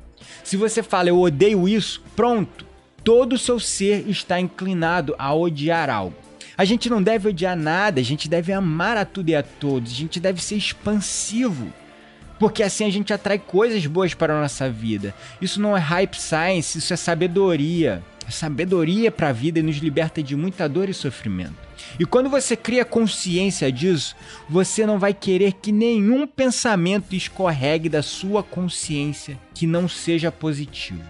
Se 0.48 0.56
você 0.56 0.82
fala 0.82 1.10
eu 1.10 1.20
odeio 1.20 1.68
isso, 1.68 2.00
pronto. 2.16 2.64
Todo 3.04 3.34
o 3.34 3.38
seu 3.38 3.60
ser 3.60 4.08
está 4.08 4.40
inclinado 4.40 5.14
a 5.18 5.34
odiar 5.34 5.90
algo. 5.90 6.16
A 6.56 6.64
gente 6.64 6.88
não 6.88 7.02
deve 7.02 7.28
odiar 7.28 7.54
nada, 7.54 8.00
a 8.00 8.02
gente 8.02 8.30
deve 8.30 8.50
amar 8.50 8.96
a 8.96 9.04
tudo 9.04 9.28
e 9.28 9.36
a 9.36 9.42
todos, 9.42 9.92
a 9.92 9.94
gente 9.94 10.18
deve 10.18 10.42
ser 10.42 10.56
expansivo. 10.56 11.70
Porque 12.38 12.62
assim 12.62 12.86
a 12.86 12.90
gente 12.90 13.12
atrai 13.12 13.38
coisas 13.38 13.84
boas 13.84 14.14
para 14.14 14.38
a 14.38 14.40
nossa 14.40 14.70
vida. 14.70 15.14
Isso 15.38 15.60
não 15.60 15.76
é 15.76 15.80
hype 15.80 16.18
science, 16.18 16.78
isso 16.78 16.94
é 16.94 16.96
sabedoria. 16.96 18.02
Sabedoria 18.30 19.10
para 19.10 19.28
a 19.28 19.32
vida 19.32 19.62
nos 19.62 19.76
liberta 19.76 20.22
de 20.22 20.34
muita 20.34 20.66
dor 20.66 20.88
e 20.88 20.94
sofrimento. 20.94 21.67
E 21.98 22.04
quando 22.04 22.28
você 22.28 22.56
cria 22.56 22.84
consciência 22.84 23.70
disso, 23.70 24.16
você 24.48 24.86
não 24.86 24.98
vai 24.98 25.14
querer 25.14 25.52
que 25.52 25.72
nenhum 25.72 26.26
pensamento 26.26 27.14
escorregue 27.14 27.88
da 27.88 28.02
sua 28.02 28.42
consciência 28.42 29.38
que 29.54 29.66
não 29.66 29.88
seja 29.88 30.30
positivo. 30.32 31.02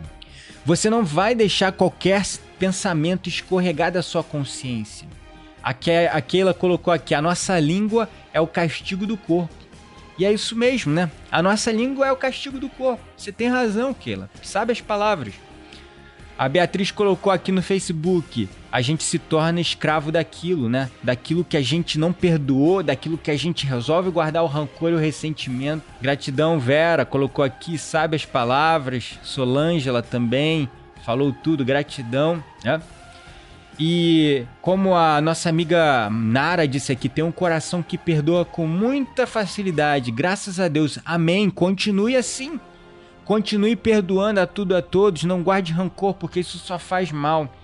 Você 0.64 0.90
não 0.90 1.04
vai 1.04 1.34
deixar 1.34 1.72
qualquer 1.72 2.26
pensamento 2.58 3.28
escorregar 3.28 3.90
da 3.90 4.02
sua 4.02 4.22
consciência. 4.22 5.08
A 5.62 5.72
Keila 5.72 6.54
colocou 6.54 6.92
aqui: 6.92 7.14
a 7.14 7.22
nossa 7.22 7.58
língua 7.58 8.08
é 8.32 8.40
o 8.40 8.46
castigo 8.46 9.06
do 9.06 9.16
corpo. 9.16 9.54
E 10.18 10.24
é 10.24 10.32
isso 10.32 10.56
mesmo, 10.56 10.92
né? 10.92 11.10
A 11.30 11.42
nossa 11.42 11.70
língua 11.70 12.06
é 12.06 12.12
o 12.12 12.16
castigo 12.16 12.58
do 12.58 12.68
corpo. 12.68 13.02
Você 13.16 13.30
tem 13.30 13.48
razão, 13.48 13.94
Keila. 13.94 14.28
Sabe 14.42 14.72
as 14.72 14.80
palavras. 14.80 15.34
A 16.38 16.48
Beatriz 16.48 16.92
colocou 16.92 17.32
aqui 17.32 17.50
no 17.50 17.60
Facebook: 17.60 18.48
a 18.70 18.80
gente 18.80 19.02
se 19.02 19.18
torna 19.18 19.60
escravo 19.60 20.12
daquilo, 20.12 20.68
né? 20.68 20.88
Daquilo 21.02 21.44
que 21.44 21.56
a 21.56 21.62
gente 21.62 21.98
não 21.98 22.12
perdoou, 22.12 22.82
daquilo 22.82 23.18
que 23.18 23.30
a 23.30 23.36
gente 23.36 23.66
resolve 23.66 24.10
guardar 24.10 24.44
o 24.44 24.46
rancor 24.46 24.92
e 24.92 24.94
o 24.94 24.98
ressentimento. 24.98 25.82
Gratidão, 26.00 26.60
Vera, 26.60 27.04
colocou 27.04 27.44
aqui, 27.44 27.76
sabe 27.76 28.14
as 28.14 28.24
palavras. 28.24 29.18
Solângela 29.22 30.00
também 30.00 30.68
falou 31.04 31.32
tudo, 31.32 31.64
gratidão, 31.64 32.42
né? 32.64 32.80
E 33.80 34.44
como 34.60 34.94
a 34.94 35.20
nossa 35.20 35.48
amiga 35.48 36.10
Nara 36.10 36.66
disse 36.66 36.90
aqui, 36.90 37.08
tem 37.08 37.24
um 37.24 37.30
coração 37.30 37.80
que 37.82 37.96
perdoa 37.96 38.44
com 38.44 38.66
muita 38.66 39.26
facilidade. 39.26 40.10
Graças 40.10 40.58
a 40.58 40.66
Deus. 40.66 40.98
Amém. 41.04 41.48
Continue 41.48 42.16
assim. 42.16 42.58
Continue 43.28 43.76
perdoando 43.76 44.40
a 44.40 44.46
tudo 44.46 44.74
a 44.74 44.80
todos, 44.80 45.24
não 45.24 45.42
guarde 45.42 45.70
rancor, 45.70 46.14
porque 46.14 46.40
isso 46.40 46.56
só 46.56 46.78
faz 46.78 47.12
mal. 47.12 47.54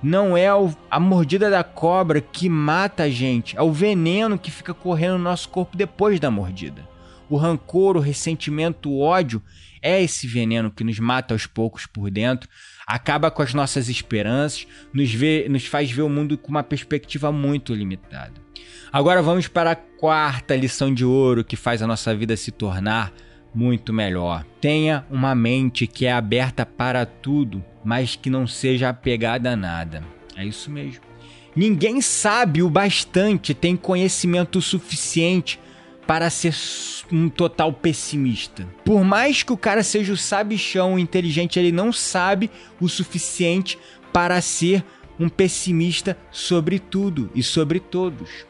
Não 0.00 0.36
é 0.36 0.46
a 0.88 1.00
mordida 1.00 1.50
da 1.50 1.64
cobra 1.64 2.20
que 2.20 2.48
mata 2.48 3.02
a 3.02 3.10
gente, 3.10 3.58
é 3.58 3.60
o 3.60 3.72
veneno 3.72 4.38
que 4.38 4.48
fica 4.48 4.72
correndo 4.72 5.18
no 5.18 5.24
nosso 5.24 5.48
corpo 5.48 5.76
depois 5.76 6.20
da 6.20 6.30
mordida. 6.30 6.88
O 7.28 7.36
rancor, 7.36 7.96
o 7.96 8.00
ressentimento, 8.00 8.88
o 8.88 9.00
ódio 9.00 9.42
é 9.82 10.00
esse 10.00 10.28
veneno 10.28 10.70
que 10.70 10.84
nos 10.84 11.00
mata 11.00 11.34
aos 11.34 11.46
poucos 11.46 11.84
por 11.84 12.12
dentro, 12.12 12.48
acaba 12.86 13.28
com 13.28 13.42
as 13.42 13.52
nossas 13.52 13.88
esperanças, 13.88 14.68
nos, 14.92 15.12
vê, 15.12 15.48
nos 15.48 15.66
faz 15.66 15.90
ver 15.90 16.02
o 16.02 16.08
mundo 16.08 16.38
com 16.38 16.48
uma 16.48 16.62
perspectiva 16.62 17.32
muito 17.32 17.74
limitada. 17.74 18.34
Agora 18.92 19.20
vamos 19.20 19.48
para 19.48 19.72
a 19.72 19.76
quarta 19.76 20.54
lição 20.54 20.94
de 20.94 21.04
ouro 21.04 21.42
que 21.42 21.56
faz 21.56 21.82
a 21.82 21.88
nossa 21.88 22.14
vida 22.14 22.36
se 22.36 22.52
tornar 22.52 23.12
muito 23.54 23.92
melhor. 23.92 24.44
Tenha 24.60 25.04
uma 25.10 25.34
mente 25.34 25.86
que 25.86 26.06
é 26.06 26.12
aberta 26.12 26.64
para 26.64 27.04
tudo, 27.06 27.64
mas 27.84 28.16
que 28.16 28.30
não 28.30 28.46
seja 28.46 28.88
apegada 28.88 29.52
a 29.52 29.56
nada. 29.56 30.02
É 30.36 30.44
isso 30.44 30.70
mesmo. 30.70 31.02
Ninguém 31.54 32.00
sabe 32.00 32.62
o 32.62 32.70
bastante, 32.70 33.54
tem 33.54 33.76
conhecimento 33.76 34.60
suficiente 34.62 35.58
para 36.06 36.30
ser 36.30 36.54
um 37.12 37.28
total 37.28 37.72
pessimista. 37.72 38.66
Por 38.84 39.04
mais 39.04 39.42
que 39.42 39.52
o 39.52 39.56
cara 39.56 39.82
seja 39.82 40.12
o 40.12 40.16
sabichão, 40.16 40.98
inteligente, 40.98 41.58
ele 41.58 41.72
não 41.72 41.92
sabe 41.92 42.50
o 42.80 42.88
suficiente 42.88 43.78
para 44.12 44.40
ser 44.40 44.84
um 45.18 45.28
pessimista 45.28 46.16
sobre 46.30 46.78
tudo 46.78 47.30
e 47.34 47.42
sobre 47.42 47.80
todos. 47.80 48.46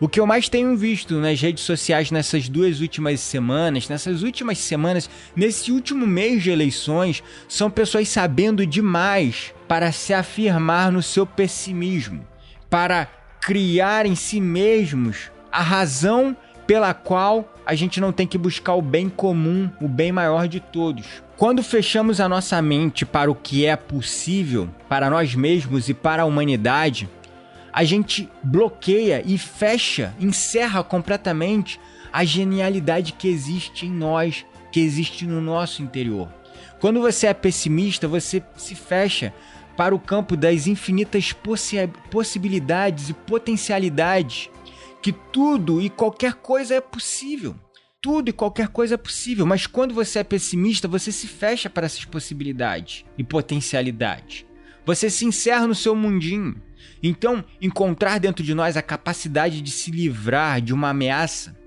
O 0.00 0.08
que 0.08 0.18
eu 0.18 0.26
mais 0.26 0.48
tenho 0.48 0.74
visto 0.78 1.16
nas 1.16 1.38
redes 1.42 1.62
sociais 1.62 2.10
nessas 2.10 2.48
duas 2.48 2.80
últimas 2.80 3.20
semanas, 3.20 3.86
nessas 3.86 4.22
últimas 4.22 4.56
semanas, 4.56 5.10
nesse 5.36 5.70
último 5.70 6.06
mês 6.06 6.42
de 6.42 6.50
eleições, 6.50 7.22
são 7.46 7.70
pessoas 7.70 8.08
sabendo 8.08 8.64
demais 8.64 9.52
para 9.68 9.92
se 9.92 10.14
afirmar 10.14 10.90
no 10.90 11.02
seu 11.02 11.26
pessimismo, 11.26 12.26
para 12.70 13.08
criar 13.42 14.06
em 14.06 14.14
si 14.14 14.40
mesmos 14.40 15.30
a 15.52 15.60
razão 15.60 16.34
pela 16.66 16.94
qual 16.94 17.52
a 17.66 17.74
gente 17.74 18.00
não 18.00 18.10
tem 18.10 18.26
que 18.26 18.38
buscar 18.38 18.74
o 18.76 18.82
bem 18.82 19.06
comum, 19.06 19.70
o 19.82 19.86
bem 19.86 20.12
maior 20.12 20.48
de 20.48 20.60
todos. 20.60 21.22
Quando 21.36 21.62
fechamos 21.62 22.20
a 22.20 22.28
nossa 22.28 22.62
mente 22.62 23.04
para 23.04 23.30
o 23.30 23.34
que 23.34 23.66
é 23.66 23.76
possível, 23.76 24.70
para 24.88 25.10
nós 25.10 25.34
mesmos 25.34 25.90
e 25.90 25.94
para 25.94 26.22
a 26.22 26.26
humanidade, 26.26 27.06
a 27.72 27.84
gente 27.84 28.28
bloqueia 28.42 29.22
e 29.24 29.38
fecha, 29.38 30.14
encerra 30.18 30.82
completamente 30.82 31.80
a 32.12 32.24
genialidade 32.24 33.12
que 33.12 33.28
existe 33.28 33.86
em 33.86 33.90
nós, 33.90 34.44
que 34.72 34.80
existe 34.80 35.26
no 35.26 35.40
nosso 35.40 35.82
interior. 35.82 36.28
Quando 36.80 37.00
você 37.00 37.26
é 37.26 37.34
pessimista, 37.34 38.08
você 38.08 38.42
se 38.56 38.74
fecha 38.74 39.32
para 39.76 39.94
o 39.94 40.00
campo 40.00 40.36
das 40.36 40.66
infinitas 40.66 41.32
possi 41.32 41.76
possibilidades 42.10 43.08
e 43.08 43.14
potencialidades 43.14 44.50
que 45.02 45.12
tudo 45.12 45.80
e 45.80 45.88
qualquer 45.88 46.34
coisa 46.34 46.74
é 46.74 46.80
possível. 46.80 47.54
Tudo 48.02 48.30
e 48.30 48.32
qualquer 48.32 48.68
coisa 48.68 48.94
é 48.94 48.98
possível, 48.98 49.44
mas 49.44 49.66
quando 49.66 49.92
você 49.92 50.20
é 50.20 50.24
pessimista, 50.24 50.88
você 50.88 51.12
se 51.12 51.26
fecha 51.26 51.68
para 51.68 51.84
essas 51.84 52.04
possibilidades 52.04 53.04
e 53.16 53.22
potencialidades. 53.22 54.46
Você 54.86 55.10
se 55.10 55.26
encerra 55.26 55.66
no 55.66 55.74
seu 55.74 55.94
mundinho. 55.94 56.60
Então, 57.02 57.44
encontrar 57.60 58.18
dentro 58.18 58.44
de 58.44 58.54
nós 58.54 58.76
a 58.76 58.82
capacidade 58.82 59.60
de 59.60 59.70
se 59.70 59.90
livrar 59.90 60.60
de 60.60 60.72
uma 60.72 60.90
ameaça 60.90 61.58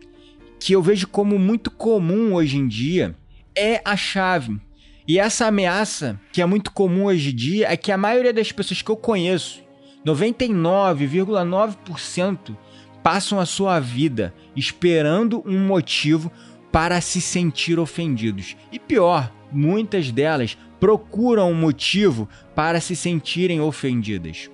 que 0.60 0.74
eu 0.74 0.82
vejo 0.82 1.08
como 1.08 1.38
muito 1.38 1.70
comum 1.70 2.34
hoje 2.34 2.58
em 2.58 2.68
dia 2.68 3.16
é 3.54 3.82
a 3.84 3.98
chave. 3.98 4.60
E 5.06 5.20
essa 5.20 5.48
ameaça, 5.48 6.18
que 6.32 6.42
é 6.42 6.46
muito 6.46 6.72
comum 6.72 7.04
hoje 7.06 7.32
em 7.32 7.36
dia, 7.36 7.68
é 7.70 7.76
que 7.76 7.92
a 7.92 7.98
maioria 7.98 8.32
das 8.32 8.54
pessoas 8.54 8.82
que 8.82 8.90
eu 8.90 8.96
conheço, 8.96 9.62
99,9%, 10.06 12.56
passam 13.04 13.42
a 13.42 13.46
sua 13.46 13.82
vida 13.82 14.34
esperando 14.56 15.44
um 15.46 15.60
motivo 15.60 16.32
para 16.72 17.02
se 17.02 17.20
sentir 17.20 17.78
ofendidos. 17.78 18.56
E 18.72 18.80
pior, 18.80 19.30
muitas 19.52 20.10
delas 20.12 20.58
procuram 20.80 21.52
um 21.52 21.56
motivo 21.56 22.30
para 22.56 22.80
se 22.80 22.96
sentirem 22.96 23.60
ofendidas. 23.60 24.50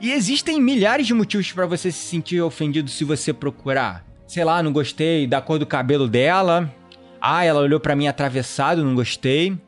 E 0.00 0.12
existem 0.12 0.60
milhares 0.60 1.06
de 1.06 1.12
motivos 1.12 1.52
para 1.52 1.66
você 1.66 1.92
se 1.92 1.98
sentir 1.98 2.40
ofendido 2.40 2.88
se 2.88 3.04
você 3.04 3.34
procurar. 3.34 4.02
Sei 4.26 4.42
lá, 4.42 4.62
não 4.62 4.72
gostei 4.72 5.26
da 5.26 5.42
cor 5.42 5.58
do 5.58 5.66
cabelo 5.66 6.08
dela. 6.08 6.72
Ah, 7.20 7.44
ela 7.44 7.60
olhou 7.60 7.78
para 7.78 7.94
mim 7.94 8.08
atravessado, 8.08 8.82
não 8.82 8.94
gostei. 8.94 9.58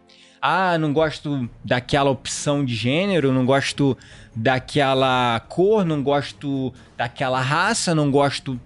Ah, 0.40 0.78
não 0.78 0.92
gosto 0.92 1.48
daquela 1.62 2.10
opção 2.10 2.64
de 2.64 2.74
gênero, 2.74 3.30
não 3.30 3.44
gosto 3.44 3.96
daquela 4.34 5.38
cor, 5.48 5.84
não 5.84 6.02
gosto 6.02 6.72
daquela 6.96 7.40
raça, 7.40 7.94
não 7.94 8.10
gosto 8.10 8.58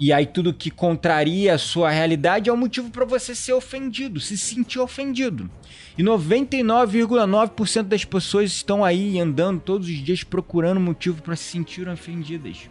e 0.00 0.12
aí 0.12 0.26
tudo 0.26 0.54
que 0.54 0.70
contraria 0.70 1.54
a 1.54 1.58
sua 1.58 1.90
realidade 1.90 2.48
é 2.48 2.52
um 2.52 2.56
motivo 2.56 2.88
para 2.90 3.04
você 3.04 3.34
ser 3.34 3.52
ofendido, 3.52 4.20
se 4.20 4.38
sentir 4.38 4.78
ofendido. 4.78 5.50
E 5.96 6.02
99,9% 6.04 7.82
das 7.82 8.04
pessoas 8.04 8.52
estão 8.52 8.84
aí 8.84 9.18
andando 9.18 9.60
todos 9.60 9.88
os 9.88 9.96
dias 9.96 10.22
procurando 10.22 10.78
motivo 10.78 11.20
para 11.20 11.34
se 11.34 11.44
sentir 11.44 11.88
ofendidas. 11.88 12.70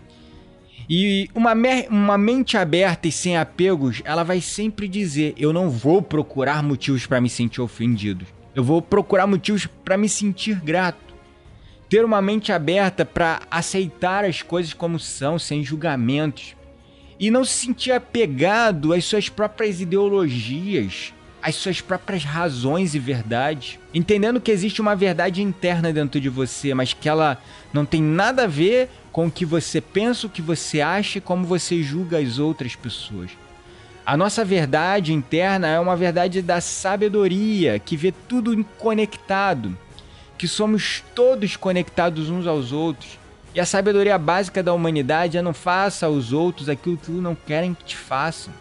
E 0.89 1.29
uma, 1.35 1.51
uma 1.89 2.17
mente 2.17 2.55
aberta 2.55 3.09
e 3.09 3.11
sem 3.11 3.35
apegos, 3.35 4.01
ela 4.05 4.23
vai 4.23 4.39
sempre 4.39 4.87
dizer: 4.87 5.33
eu 5.37 5.51
não 5.51 5.69
vou 5.69 6.01
procurar 6.01 6.63
motivos 6.63 7.05
para 7.05 7.19
me 7.19 7.29
sentir 7.29 7.59
ofendido. 7.59 8.25
Eu 8.55 8.63
vou 8.63 8.81
procurar 8.81 9.27
motivos 9.27 9.67
para 9.83 9.97
me 9.97 10.07
sentir 10.07 10.61
grato. 10.61 11.13
Ter 11.89 12.05
uma 12.05 12.21
mente 12.21 12.53
aberta 12.53 13.03
para 13.05 13.41
aceitar 13.51 14.23
as 14.23 14.41
coisas 14.41 14.73
como 14.73 14.97
são, 14.97 15.37
sem 15.37 15.63
julgamentos 15.63 16.56
e 17.19 17.31
não 17.31 17.43
se 17.43 17.53
sentir 17.53 17.91
apegado 17.91 18.93
às 18.93 19.05
suas 19.05 19.29
próprias 19.29 19.81
ideologias, 19.81 21.13
às 21.41 21.55
suas 21.55 21.81
próprias 21.81 22.23
razões 22.23 22.93
e 22.93 22.99
verdades, 22.99 23.79
entendendo 23.93 24.41
que 24.41 24.51
existe 24.51 24.81
uma 24.81 24.95
verdade 24.95 25.41
interna 25.41 25.91
dentro 25.93 26.19
de 26.19 26.29
você, 26.29 26.73
mas 26.73 26.93
que 26.93 27.09
ela 27.09 27.41
não 27.73 27.85
tem 27.85 28.01
nada 28.01 28.43
a 28.43 28.47
ver 28.47 28.89
com 29.11 29.27
o 29.27 29.31
que 29.31 29.45
você 29.45 29.81
pensa, 29.81 30.27
o 30.27 30.29
que 30.29 30.41
você 30.41 30.81
acha 30.81 31.17
e 31.17 31.21
como 31.21 31.45
você 31.45 31.81
julga 31.81 32.19
as 32.19 32.37
outras 32.37 32.75
pessoas. 32.75 33.31
A 34.05 34.15
nossa 34.15 34.45
verdade 34.45 35.11
interna 35.11 35.67
é 35.67 35.79
uma 35.79 35.95
verdade 35.95 36.41
da 36.41 36.61
sabedoria, 36.61 37.79
que 37.79 37.97
vê 37.97 38.11
tudo 38.11 38.63
conectado, 38.77 39.77
que 40.37 40.47
somos 40.47 41.03
todos 41.15 41.55
conectados 41.55 42.29
uns 42.29 42.45
aos 42.47 42.71
outros 42.71 43.17
e 43.57 43.59
a 43.59 43.65
sabedoria 43.65 44.19
básica 44.19 44.61
da 44.61 44.71
humanidade 44.71 45.35
é 45.35 45.41
não 45.41 45.51
faça 45.51 46.05
aos 46.05 46.31
outros 46.31 46.69
aquilo 46.69 46.95
que 46.95 47.09
não 47.09 47.33
querem 47.33 47.73
que 47.73 47.85
te 47.85 47.97
façam. 47.97 48.53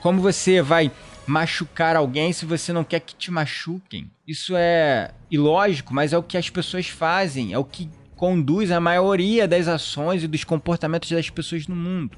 Como 0.00 0.22
você 0.22 0.62
vai 0.62 0.90
machucar 1.26 1.94
alguém 1.94 2.32
se 2.32 2.46
você 2.46 2.72
não 2.72 2.82
quer 2.82 3.00
que 3.00 3.14
te 3.14 3.30
machuquem? 3.30 4.10
Isso 4.26 4.54
é 4.56 5.10
ilógico, 5.30 5.92
mas 5.92 6.14
é 6.14 6.16
o 6.16 6.22
que 6.22 6.38
as 6.38 6.48
pessoas 6.48 6.88
fazem, 6.88 7.52
é 7.52 7.58
o 7.58 7.64
que 7.64 7.90
conduz 8.16 8.70
a 8.70 8.80
maioria 8.80 9.46
das 9.46 9.68
ações 9.68 10.22
e 10.22 10.26
dos 10.26 10.44
comportamentos 10.44 11.10
das 11.10 11.28
pessoas 11.28 11.66
no 11.66 11.76
mundo. 11.76 12.16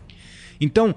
Então, 0.61 0.95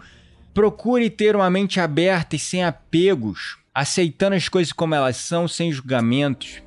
procure 0.53 1.09
ter 1.09 1.35
uma 1.35 1.49
mente 1.49 1.79
aberta 1.79 2.35
e 2.35 2.39
sem 2.39 2.63
apegos, 2.63 3.57
aceitando 3.73 4.35
as 4.35 4.47
coisas 4.47 4.71
como 4.71 4.93
elas 4.93 5.17
são, 5.17 5.47
sem 5.47 5.71
julgamentos. 5.71 6.61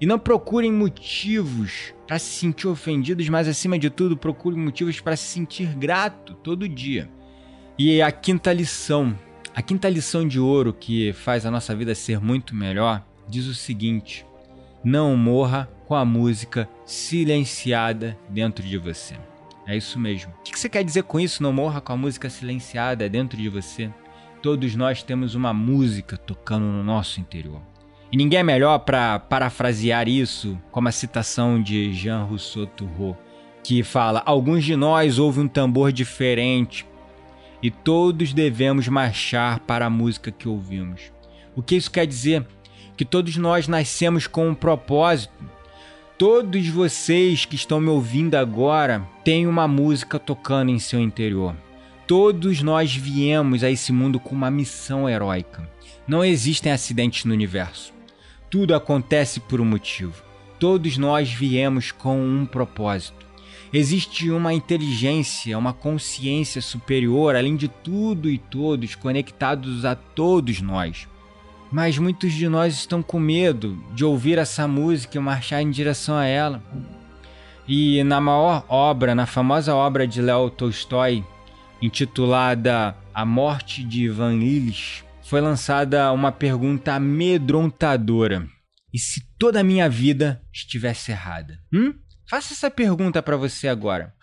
E 0.00 0.06
não 0.06 0.18
procurem 0.18 0.72
motivos 0.72 1.94
para 2.06 2.18
se 2.18 2.26
sentir 2.26 2.66
ofendidos, 2.66 3.28
mas 3.28 3.48
acima 3.48 3.78
de 3.78 3.88
tudo, 3.90 4.16
procure 4.16 4.56
motivos 4.56 5.00
para 5.00 5.16
se 5.16 5.24
sentir 5.24 5.74
grato 5.74 6.34
todo 6.34 6.68
dia. 6.68 7.08
E 7.78 8.02
a 8.02 8.12
quinta 8.12 8.52
lição, 8.52 9.18
a 9.54 9.62
quinta 9.62 9.88
lição 9.88 10.26
de 10.26 10.38
ouro 10.38 10.72
que 10.72 11.12
faz 11.12 11.46
a 11.46 11.50
nossa 11.50 11.74
vida 11.74 11.94
ser 11.94 12.20
muito 12.20 12.54
melhor, 12.54 13.04
diz 13.28 13.46
o 13.46 13.54
seguinte: 13.54 14.26
não 14.84 15.16
morra 15.16 15.68
com 15.86 15.94
a 15.94 16.04
música 16.04 16.68
silenciada 16.84 18.18
dentro 18.28 18.64
de 18.64 18.76
você. 18.76 19.14
É 19.66 19.76
isso 19.76 19.98
mesmo. 19.98 20.32
O 20.40 20.42
que 20.42 20.58
você 20.58 20.68
quer 20.68 20.84
dizer 20.84 21.04
com 21.04 21.18
isso? 21.18 21.42
Não 21.42 21.52
morra 21.52 21.80
com 21.80 21.92
a 21.92 21.96
música 21.96 22.28
silenciada 22.28 23.08
dentro 23.08 23.38
de 23.38 23.48
você. 23.48 23.90
Todos 24.42 24.76
nós 24.76 25.02
temos 25.02 25.34
uma 25.34 25.54
música 25.54 26.18
tocando 26.18 26.66
no 26.66 26.84
nosso 26.84 27.18
interior. 27.18 27.62
E 28.12 28.16
ninguém 28.16 28.40
é 28.40 28.42
melhor 28.42 28.78
para 28.80 29.18
parafrasear 29.18 30.08
isso, 30.08 30.58
como 30.70 30.88
a 30.88 30.92
citação 30.92 31.60
de 31.60 31.92
Jean 31.92 32.24
Rousseau 32.24 32.66
Turreau, 32.66 33.16
que 33.62 33.82
fala: 33.82 34.22
Alguns 34.24 34.64
de 34.64 34.76
nós 34.76 35.18
ouvem 35.18 35.44
um 35.44 35.48
tambor 35.48 35.90
diferente 35.90 36.86
e 37.64 37.70
todos 37.70 38.34
devemos 38.34 38.88
marchar 38.88 39.58
para 39.60 39.86
a 39.86 39.90
música 39.90 40.30
que 40.30 40.46
ouvimos. 40.46 41.10
O 41.56 41.62
que 41.62 41.74
isso 41.74 41.90
quer 41.90 42.06
dizer? 42.06 42.46
Que 42.94 43.06
todos 43.06 43.38
nós 43.38 43.66
nascemos 43.66 44.26
com 44.26 44.50
um 44.50 44.54
propósito. 44.54 45.32
Todos 46.18 46.68
vocês 46.68 47.46
que 47.46 47.56
estão 47.56 47.80
me 47.80 47.88
ouvindo 47.88 48.34
agora 48.34 49.02
têm 49.24 49.46
uma 49.46 49.66
música 49.66 50.18
tocando 50.18 50.70
em 50.70 50.78
seu 50.78 51.00
interior. 51.00 51.56
Todos 52.06 52.60
nós 52.60 52.94
viemos 52.94 53.64
a 53.64 53.70
esse 53.70 53.92
mundo 53.92 54.20
com 54.20 54.34
uma 54.34 54.50
missão 54.50 55.08
heróica. 55.08 55.66
Não 56.06 56.22
existem 56.22 56.70
acidentes 56.70 57.24
no 57.24 57.32
universo. 57.32 57.93
Tudo 58.54 58.72
acontece 58.72 59.40
por 59.40 59.60
um 59.60 59.64
motivo. 59.64 60.22
Todos 60.60 60.96
nós 60.96 61.28
viemos 61.28 61.90
com 61.90 62.24
um 62.24 62.46
propósito. 62.46 63.26
Existe 63.72 64.30
uma 64.30 64.54
inteligência, 64.54 65.58
uma 65.58 65.72
consciência 65.72 66.62
superior, 66.62 67.34
além 67.34 67.56
de 67.56 67.66
tudo 67.66 68.30
e 68.30 68.38
todos, 68.38 68.94
conectados 68.94 69.84
a 69.84 69.96
todos 69.96 70.60
nós. 70.60 71.08
Mas 71.72 71.98
muitos 71.98 72.32
de 72.32 72.48
nós 72.48 72.74
estão 72.74 73.02
com 73.02 73.18
medo 73.18 73.76
de 73.92 74.04
ouvir 74.04 74.38
essa 74.38 74.68
música 74.68 75.18
e 75.18 75.20
marchar 75.20 75.60
em 75.60 75.68
direção 75.72 76.14
a 76.14 76.24
ela. 76.24 76.62
E 77.66 78.04
na 78.04 78.20
maior 78.20 78.64
obra, 78.68 79.16
na 79.16 79.26
famosa 79.26 79.74
obra 79.74 80.06
de 80.06 80.22
Léo 80.22 80.48
Tolstói, 80.48 81.24
intitulada 81.82 82.96
A 83.12 83.24
Morte 83.24 83.82
de 83.82 84.04
Ivan 84.04 84.34
Illich, 84.34 85.04
foi 85.24 85.40
lançada 85.40 86.12
uma 86.12 86.30
pergunta 86.30 86.94
amedrontadora. 86.94 88.46
E 88.92 88.98
se 88.98 89.26
toda 89.38 89.60
a 89.60 89.64
minha 89.64 89.88
vida 89.88 90.40
estivesse 90.52 91.10
errada? 91.10 91.58
Hum? 91.72 91.94
Faça 92.28 92.52
essa 92.52 92.70
pergunta 92.70 93.22
para 93.22 93.36
você 93.36 93.66
agora. 93.66 94.14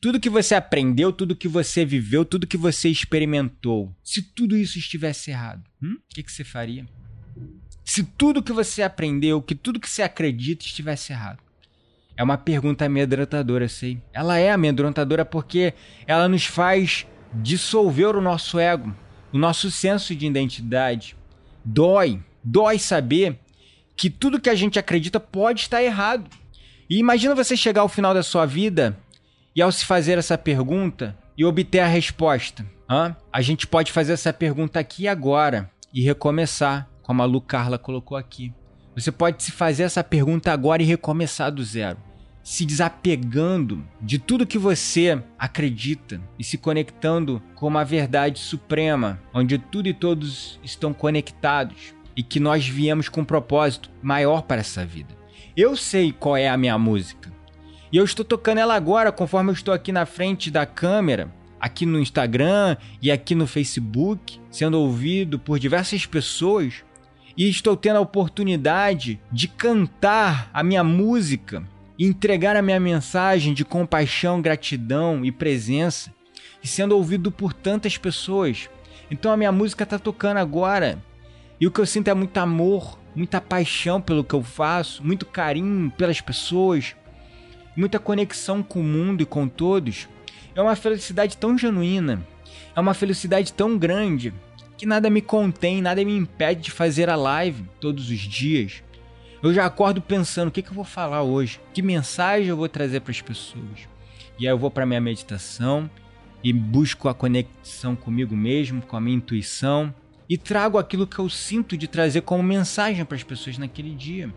Tudo 0.00 0.20
que 0.20 0.30
você 0.30 0.54
aprendeu, 0.54 1.12
tudo 1.12 1.36
que 1.36 1.48
você 1.48 1.84
viveu, 1.84 2.24
tudo 2.24 2.46
que 2.46 2.56
você 2.56 2.88
experimentou, 2.88 3.94
se 4.02 4.22
tudo 4.22 4.56
isso 4.56 4.78
estivesse 4.78 5.30
errado, 5.30 5.62
hum? 5.82 5.96
o 5.98 6.14
que, 6.14 6.22
que 6.22 6.32
você 6.32 6.44
faria? 6.44 6.86
Se 7.84 8.02
tudo 8.02 8.42
que 8.42 8.52
você 8.52 8.82
aprendeu, 8.82 9.42
que 9.42 9.54
tudo 9.54 9.80
que 9.80 9.88
você 9.88 10.02
acredita 10.02 10.64
estivesse 10.64 11.12
errado. 11.12 11.40
É 12.16 12.22
uma 12.22 12.38
pergunta 12.38 12.84
amedrontadora, 12.84 13.64
eu 13.64 13.68
sei. 13.68 14.02
Ela 14.12 14.38
é 14.38 14.50
amedrontadora 14.50 15.24
porque 15.24 15.74
ela 16.06 16.28
nos 16.28 16.46
faz 16.46 17.06
dissolver 17.32 18.16
o 18.16 18.20
nosso 18.20 18.58
ego, 18.58 18.94
o 19.32 19.38
nosso 19.38 19.70
senso 19.70 20.14
de 20.14 20.26
identidade. 20.26 21.16
Dói, 21.64 22.22
dói 22.42 22.78
saber 22.78 23.38
que 23.96 24.08
tudo 24.08 24.40
que 24.40 24.50
a 24.50 24.54
gente 24.54 24.78
acredita 24.78 25.20
pode 25.20 25.62
estar 25.62 25.82
errado. 25.82 26.28
E 26.88 26.98
imagina 26.98 27.34
você 27.34 27.56
chegar 27.56 27.82
ao 27.82 27.88
final 27.88 28.14
da 28.14 28.22
sua 28.22 28.46
vida 28.46 28.98
e 29.54 29.60
ao 29.60 29.70
se 29.70 29.84
fazer 29.84 30.18
essa 30.18 30.38
pergunta 30.38 31.16
e 31.36 31.44
obter 31.44 31.80
a 31.80 31.86
resposta. 31.86 32.64
Hã? 32.88 33.14
A 33.32 33.42
gente 33.42 33.66
pode 33.66 33.92
fazer 33.92 34.12
essa 34.12 34.32
pergunta 34.32 34.80
aqui 34.80 35.06
agora 35.06 35.70
e 35.92 36.02
recomeçar, 36.02 36.88
como 37.02 37.22
a 37.22 37.24
Lu 37.26 37.40
Carla 37.40 37.78
colocou 37.78 38.16
aqui. 38.16 38.52
Você 38.94 39.12
pode 39.12 39.42
se 39.42 39.52
fazer 39.52 39.82
essa 39.82 40.02
pergunta 40.02 40.52
agora 40.52 40.82
e 40.82 40.86
recomeçar 40.86 41.52
do 41.52 41.62
zero 41.62 42.07
se 42.48 42.64
desapegando 42.64 43.84
de 44.00 44.18
tudo 44.18 44.46
que 44.46 44.56
você 44.56 45.22
acredita 45.38 46.18
e 46.38 46.42
se 46.42 46.56
conectando 46.56 47.42
com 47.54 47.66
uma 47.66 47.84
verdade 47.84 48.38
suprema, 48.38 49.20
onde 49.34 49.58
tudo 49.58 49.86
e 49.86 49.92
todos 49.92 50.58
estão 50.64 50.94
conectados 50.94 51.92
e 52.16 52.22
que 52.22 52.40
nós 52.40 52.66
viemos 52.66 53.06
com 53.06 53.20
um 53.20 53.24
propósito 53.24 53.90
maior 54.00 54.44
para 54.44 54.62
essa 54.62 54.82
vida. 54.82 55.14
Eu 55.54 55.76
sei 55.76 56.10
qual 56.10 56.38
é 56.38 56.48
a 56.48 56.56
minha 56.56 56.78
música. 56.78 57.30
E 57.92 57.98
eu 57.98 58.04
estou 58.06 58.24
tocando 58.24 58.56
ela 58.60 58.74
agora, 58.74 59.12
conforme 59.12 59.50
eu 59.50 59.54
estou 59.54 59.74
aqui 59.74 59.92
na 59.92 60.06
frente 60.06 60.50
da 60.50 60.64
câmera, 60.64 61.30
aqui 61.60 61.84
no 61.84 62.00
Instagram 62.00 62.78
e 63.02 63.10
aqui 63.10 63.34
no 63.34 63.46
Facebook, 63.46 64.40
sendo 64.50 64.80
ouvido 64.80 65.38
por 65.38 65.58
diversas 65.58 66.06
pessoas. 66.06 66.82
E 67.36 67.46
estou 67.46 67.76
tendo 67.76 67.98
a 67.98 68.00
oportunidade 68.00 69.20
de 69.30 69.48
cantar 69.48 70.48
a 70.50 70.62
minha 70.62 70.82
música 70.82 71.62
entregar 72.06 72.56
a 72.56 72.62
minha 72.62 72.78
mensagem 72.78 73.52
de 73.52 73.64
compaixão, 73.64 74.40
gratidão 74.40 75.24
e 75.24 75.32
presença, 75.32 76.14
e 76.62 76.68
sendo 76.68 76.96
ouvido 76.96 77.30
por 77.30 77.52
tantas 77.52 77.96
pessoas. 77.96 78.68
Então 79.10 79.32
a 79.32 79.36
minha 79.36 79.50
música 79.50 79.84
tá 79.84 79.98
tocando 79.98 80.38
agora. 80.38 81.02
E 81.60 81.66
o 81.66 81.70
que 81.70 81.80
eu 81.80 81.86
sinto 81.86 82.08
é 82.08 82.14
muito 82.14 82.36
amor, 82.38 82.98
muita 83.14 83.40
paixão 83.40 84.00
pelo 84.00 84.22
que 84.22 84.34
eu 84.34 84.42
faço, 84.42 85.04
muito 85.04 85.26
carinho 85.26 85.90
pelas 85.90 86.20
pessoas, 86.20 86.94
muita 87.76 87.98
conexão 87.98 88.62
com 88.62 88.80
o 88.80 88.84
mundo 88.84 89.22
e 89.22 89.26
com 89.26 89.48
todos. 89.48 90.08
É 90.54 90.62
uma 90.62 90.76
felicidade 90.76 91.36
tão 91.36 91.58
genuína, 91.58 92.24
é 92.76 92.80
uma 92.80 92.94
felicidade 92.94 93.52
tão 93.52 93.76
grande 93.76 94.32
que 94.76 94.86
nada 94.86 95.10
me 95.10 95.20
contém, 95.20 95.82
nada 95.82 96.04
me 96.04 96.16
impede 96.16 96.62
de 96.62 96.70
fazer 96.70 97.10
a 97.10 97.16
live 97.16 97.64
todos 97.80 98.08
os 98.10 98.20
dias. 98.20 98.84
Eu 99.42 99.54
já 99.54 99.66
acordo 99.66 100.00
pensando 100.00 100.48
o 100.48 100.50
que, 100.50 100.62
que 100.62 100.70
eu 100.70 100.74
vou 100.74 100.84
falar 100.84 101.22
hoje, 101.22 101.60
que 101.72 101.80
mensagem 101.80 102.48
eu 102.48 102.56
vou 102.56 102.68
trazer 102.68 103.00
para 103.00 103.12
as 103.12 103.20
pessoas. 103.20 103.88
E 104.38 104.46
aí 104.46 104.52
eu 104.52 104.58
vou 104.58 104.70
para 104.70 104.86
minha 104.86 105.00
meditação 105.00 105.88
e 106.42 106.52
busco 106.52 107.08
a 107.08 107.14
conexão 107.14 107.94
comigo 107.94 108.36
mesmo, 108.36 108.82
com 108.82 108.96
a 108.96 109.00
minha 109.00 109.16
intuição 109.16 109.94
e 110.28 110.36
trago 110.36 110.76
aquilo 110.76 111.06
que 111.06 111.18
eu 111.18 111.28
sinto 111.28 111.76
de 111.76 111.88
trazer 111.88 112.20
como 112.20 112.42
mensagem 112.42 113.04
para 113.04 113.16
as 113.16 113.22
pessoas 113.22 113.56
naquele 113.56 113.94
dia, 113.94 114.32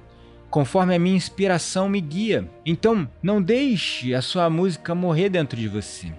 conforme 0.50 0.96
a 0.96 1.00
minha 1.00 1.18
inspiração 1.18 1.90
me 1.90 2.00
guia. 2.00 2.50
Então, 2.66 3.10
não 3.22 3.42
deixe 3.42 4.14
a 4.16 4.22
sua 4.22 4.50
música 4.50 4.96
morrer 4.96 5.30
dentro 5.30 5.60
de 5.60 5.68
você. 5.68 6.14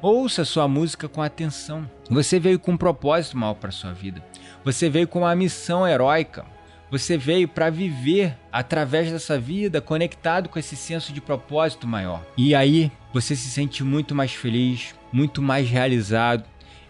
Ouça 0.00 0.42
a 0.42 0.44
sua 0.44 0.68
música 0.68 1.08
com 1.08 1.22
atenção. 1.22 1.90
Você 2.08 2.38
veio 2.38 2.58
com 2.58 2.72
um 2.72 2.76
propósito 2.76 3.36
mal 3.36 3.56
para 3.56 3.72
sua 3.72 3.92
vida. 3.92 4.22
Você 4.64 4.88
veio 4.88 5.08
com 5.08 5.20
uma 5.20 5.34
missão 5.34 5.88
heróica. 5.88 6.44
Você 6.90 7.18
veio 7.18 7.48
para 7.48 7.68
viver 7.68 8.36
através 8.52 9.10
dessa 9.10 9.38
vida 9.38 9.80
conectado 9.80 10.48
com 10.48 10.58
esse 10.58 10.76
senso 10.76 11.12
de 11.12 11.20
propósito 11.20 11.86
maior. 11.86 12.24
E 12.36 12.54
aí 12.54 12.92
você 13.12 13.34
se 13.34 13.50
sente 13.50 13.82
muito 13.82 14.14
mais 14.14 14.32
feliz, 14.32 14.94
muito 15.12 15.42
mais 15.42 15.68
realizado. 15.68 16.44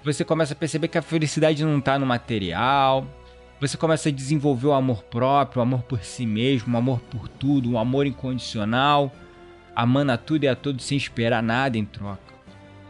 Você 0.04 0.24
começa 0.24 0.52
a 0.52 0.56
perceber 0.56 0.88
que 0.88 0.98
a 0.98 1.02
felicidade 1.02 1.64
não 1.64 1.78
está 1.78 1.98
no 1.98 2.04
material. 2.04 3.06
Você 3.58 3.78
começa 3.78 4.10
a 4.10 4.12
desenvolver 4.12 4.66
o 4.66 4.74
amor 4.74 5.02
próprio, 5.04 5.60
o 5.60 5.62
amor 5.62 5.82
por 5.82 6.04
si 6.04 6.26
mesmo, 6.26 6.74
o 6.74 6.78
amor 6.78 7.00
por 7.00 7.26
tudo, 7.26 7.70
um 7.70 7.78
amor 7.78 8.06
incondicional, 8.06 9.10
amando 9.74 10.12
a 10.12 10.18
tudo 10.18 10.44
e 10.44 10.48
a 10.48 10.54
todos 10.54 10.84
sem 10.84 10.98
esperar 10.98 11.42
nada 11.42 11.78
em 11.78 11.84
troca. 11.86 12.34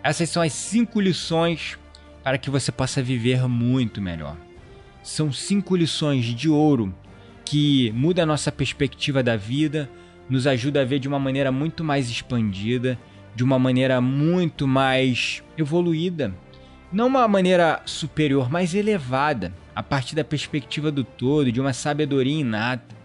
Essas 0.03 0.29
são 0.29 0.43
as 0.43 0.53
cinco 0.53 1.01
lições 1.01 1.79
para 2.25 2.37
que 2.37 2.51
você 2.51 2.73
possa 2.73 3.01
viver 3.01 3.47
muito 3.49 4.03
melhor. 4.03 4.37
São 5.07 5.33
cinco 5.33 5.77
lições 5.77 6.25
de 6.25 6.49
ouro 6.49 6.93
que 7.45 7.93
muda 7.93 8.25
a 8.25 8.27
nossa 8.27 8.51
perspectiva 8.51 9.23
da 9.23 9.37
vida, 9.37 9.89
nos 10.29 10.49
ajuda 10.49 10.83
a 10.83 10.85
ver 10.85 10.99
de 10.99 11.07
uma 11.07 11.17
maneira 11.17 11.53
muito 11.53 11.85
mais 11.85 12.11
expandida, 12.11 12.99
de 13.33 13.45
uma 13.45 13.57
maneira 13.57 14.01
muito 14.01 14.67
mais 14.67 15.45
evoluída. 15.57 16.35
Não 16.93 17.07
uma 17.07 17.29
maneira 17.29 17.81
superior, 17.87 18.51
mas 18.51 18.75
elevada, 18.75 19.55
a 19.77 19.81
partir 19.81 20.17
da 20.17 20.25
perspectiva 20.25 20.91
do 20.91 21.05
todo, 21.05 21.53
de 21.53 21.61
uma 21.61 21.73
sabedoria 21.73 22.41
inata. 22.41 22.97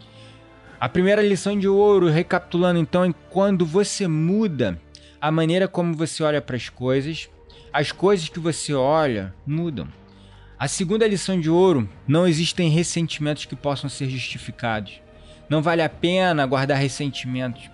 A 0.80 0.90
primeira 0.90 1.22
lição 1.22 1.58
de 1.58 1.68
ouro, 1.68 2.10
recapitulando 2.10 2.80
então, 2.80 3.06
é 3.06 3.14
quando 3.30 3.64
você 3.64 4.08
muda 4.08 4.82
a 5.22 5.30
maneira 5.30 5.68
como 5.68 5.94
você 5.94 6.24
olha 6.24 6.42
para 6.42 6.56
as 6.56 6.68
coisas, 6.68 7.30
as 7.72 7.92
coisas 7.92 8.28
que 8.28 8.40
você 8.40 8.74
olha 8.74 9.36
mudam. 9.46 10.01
A 10.62 10.68
segunda 10.68 11.08
lição 11.08 11.40
de 11.40 11.50
ouro: 11.50 11.90
não 12.08 12.28
existem 12.28 12.70
ressentimentos 12.70 13.46
que 13.46 13.56
possam 13.56 13.90
ser 13.90 14.08
justificados. 14.08 15.02
Não 15.50 15.60
vale 15.60 15.82
a 15.82 15.90
pena 15.90 16.46
guardar 16.46 16.78
ressentimentos. 16.78 17.68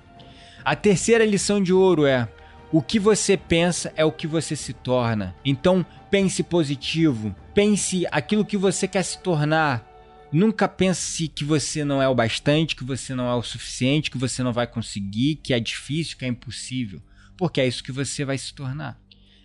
A 0.63 0.73
terceira 0.73 1.25
lição 1.25 1.61
de 1.61 1.73
ouro 1.73 2.05
é: 2.05 2.29
o 2.71 2.81
que 2.81 2.97
você 2.97 3.35
pensa 3.35 3.91
é 3.97 4.05
o 4.05 4.11
que 4.13 4.25
você 4.25 4.55
se 4.55 4.71
torna. 4.71 5.35
Então, 5.43 5.85
pense 6.09 6.41
positivo, 6.43 7.35
pense 7.53 8.07
aquilo 8.09 8.45
que 8.45 8.55
você 8.55 8.87
quer 8.87 9.03
se 9.03 9.19
tornar. 9.19 9.85
Nunca 10.31 10.65
pense 10.65 11.27
que 11.27 11.43
você 11.43 11.83
não 11.83 12.01
é 12.01 12.07
o 12.07 12.15
bastante, 12.15 12.73
que 12.73 12.85
você 12.85 13.13
não 13.13 13.29
é 13.29 13.35
o 13.35 13.43
suficiente, 13.43 14.09
que 14.09 14.17
você 14.17 14.41
não 14.41 14.53
vai 14.53 14.65
conseguir, 14.65 15.35
que 15.43 15.53
é 15.53 15.59
difícil, 15.59 16.17
que 16.17 16.23
é 16.23 16.29
impossível, 16.29 17.01
porque 17.35 17.59
é 17.59 17.67
isso 17.67 17.83
que 17.83 17.91
você 17.91 18.23
vai 18.23 18.37
se 18.37 18.53
tornar. 18.53 18.97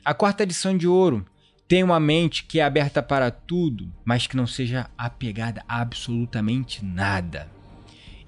A 0.05 0.15
quarta 0.15 0.45
lição 0.45 0.79
de 0.79 0.87
ouro: 0.87 1.27
Tenha 1.73 1.87
uma 1.87 1.99
mente 1.99 2.45
que 2.45 2.61
é 2.61 2.65
aberta 2.65 3.03
para 3.03 3.31
tudo, 3.31 3.91
mas 4.05 4.27
que 4.27 4.37
não 4.37 4.47
seja 4.47 4.91
apegada 4.99 5.65
a 5.67 5.81
absolutamente 5.81 6.85
nada. 6.85 7.51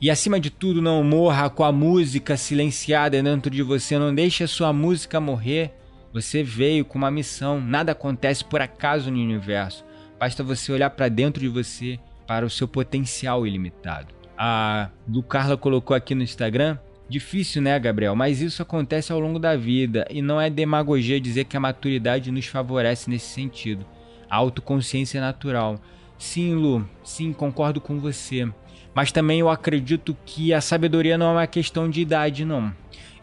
E 0.00 0.10
acima 0.10 0.40
de 0.40 0.48
tudo, 0.48 0.80
não 0.80 1.04
morra 1.04 1.50
com 1.50 1.62
a 1.62 1.70
música 1.70 2.38
silenciada 2.38 3.22
dentro 3.22 3.50
de 3.50 3.62
você. 3.62 3.98
Não 3.98 4.14
deixe 4.14 4.44
a 4.44 4.48
sua 4.48 4.72
música 4.72 5.20
morrer. 5.20 5.74
Você 6.10 6.42
veio 6.42 6.86
com 6.86 6.96
uma 6.96 7.10
missão. 7.10 7.60
Nada 7.60 7.92
acontece 7.92 8.42
por 8.42 8.62
acaso 8.62 9.10
no 9.10 9.18
universo. 9.18 9.84
Basta 10.18 10.42
você 10.42 10.72
olhar 10.72 10.88
para 10.88 11.10
dentro 11.10 11.42
de 11.42 11.48
você, 11.48 12.00
para 12.26 12.46
o 12.46 12.50
seu 12.50 12.66
potencial 12.66 13.46
ilimitado. 13.46 14.14
A 14.38 14.88
Lu 15.06 15.22
Carla 15.22 15.58
colocou 15.58 15.94
aqui 15.94 16.14
no 16.14 16.22
Instagram 16.22 16.78
Difícil, 17.14 17.62
né, 17.62 17.78
Gabriel? 17.78 18.16
Mas 18.16 18.42
isso 18.42 18.60
acontece 18.60 19.12
ao 19.12 19.20
longo 19.20 19.38
da 19.38 19.54
vida 19.56 20.04
e 20.10 20.20
não 20.20 20.40
é 20.40 20.50
demagogia 20.50 21.20
dizer 21.20 21.44
que 21.44 21.56
a 21.56 21.60
maturidade 21.60 22.32
nos 22.32 22.46
favorece 22.46 23.08
nesse 23.08 23.26
sentido. 23.26 23.86
A 24.28 24.34
autoconsciência 24.34 25.18
é 25.18 25.20
natural. 25.20 25.80
Sim, 26.18 26.56
Lu, 26.56 26.84
sim, 27.04 27.32
concordo 27.32 27.80
com 27.80 28.00
você. 28.00 28.48
Mas 28.92 29.12
também 29.12 29.38
eu 29.38 29.48
acredito 29.48 30.16
que 30.26 30.52
a 30.52 30.60
sabedoria 30.60 31.16
não 31.16 31.26
é 31.26 31.32
uma 31.34 31.46
questão 31.46 31.88
de 31.88 32.00
idade, 32.00 32.44
não. 32.44 32.74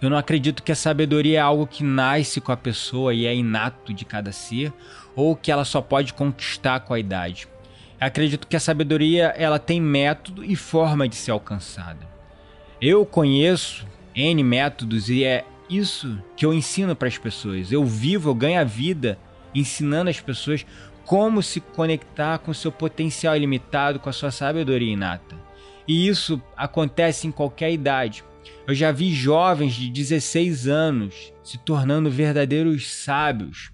Eu 0.01 0.09
não 0.09 0.15
acredito 0.15 0.63
que 0.63 0.71
a 0.71 0.75
sabedoria 0.75 1.39
é 1.39 1.41
algo 1.41 1.67
que 1.67 1.83
nasce 1.83 2.39
com 2.39 2.53
a 2.53 2.57
pessoa 2.57 3.13
e 3.13 3.25
é 3.25 3.35
inato 3.35 3.93
de 3.93 4.05
cada 4.05 4.31
ser, 4.31 4.71
ou 5.17 5.35
que 5.35 5.51
ela 5.51 5.65
só 5.65 5.81
pode 5.81 6.13
conquistar 6.13 6.79
com 6.79 6.93
a 6.93 6.99
idade. 6.99 7.45
Eu 7.99 8.07
acredito 8.07 8.47
que 8.47 8.55
a 8.55 8.59
sabedoria 8.61 9.33
ela 9.35 9.59
tem 9.59 9.81
método 9.81 10.45
e 10.45 10.55
forma 10.55 11.09
de 11.09 11.17
ser 11.17 11.31
alcançada. 11.31 12.10
Eu 12.81 13.05
conheço 13.05 13.85
N 14.15 14.43
métodos 14.43 15.07
e 15.07 15.23
é 15.23 15.45
isso 15.69 16.17
que 16.35 16.43
eu 16.43 16.51
ensino 16.51 16.95
para 16.95 17.07
as 17.07 17.15
pessoas. 17.15 17.71
Eu 17.71 17.85
vivo, 17.85 18.31
eu 18.31 18.33
ganho 18.33 18.59
a 18.59 18.63
vida 18.63 19.19
ensinando 19.53 20.09
as 20.09 20.19
pessoas 20.19 20.65
como 21.05 21.43
se 21.43 21.61
conectar 21.61 22.39
com 22.39 22.51
seu 22.55 22.71
potencial 22.71 23.35
ilimitado, 23.35 23.99
com 23.99 24.09
a 24.09 24.13
sua 24.13 24.31
sabedoria 24.31 24.93
inata. 24.93 25.35
E 25.87 26.07
isso 26.07 26.41
acontece 26.57 27.27
em 27.27 27.31
qualquer 27.31 27.71
idade. 27.71 28.23
Eu 28.65 28.73
já 28.73 28.91
vi 28.91 29.13
jovens 29.13 29.73
de 29.73 29.87
16 29.87 30.67
anos 30.67 31.31
se 31.43 31.59
tornando 31.59 32.09
verdadeiros 32.09 32.91
sábios. 32.91 33.71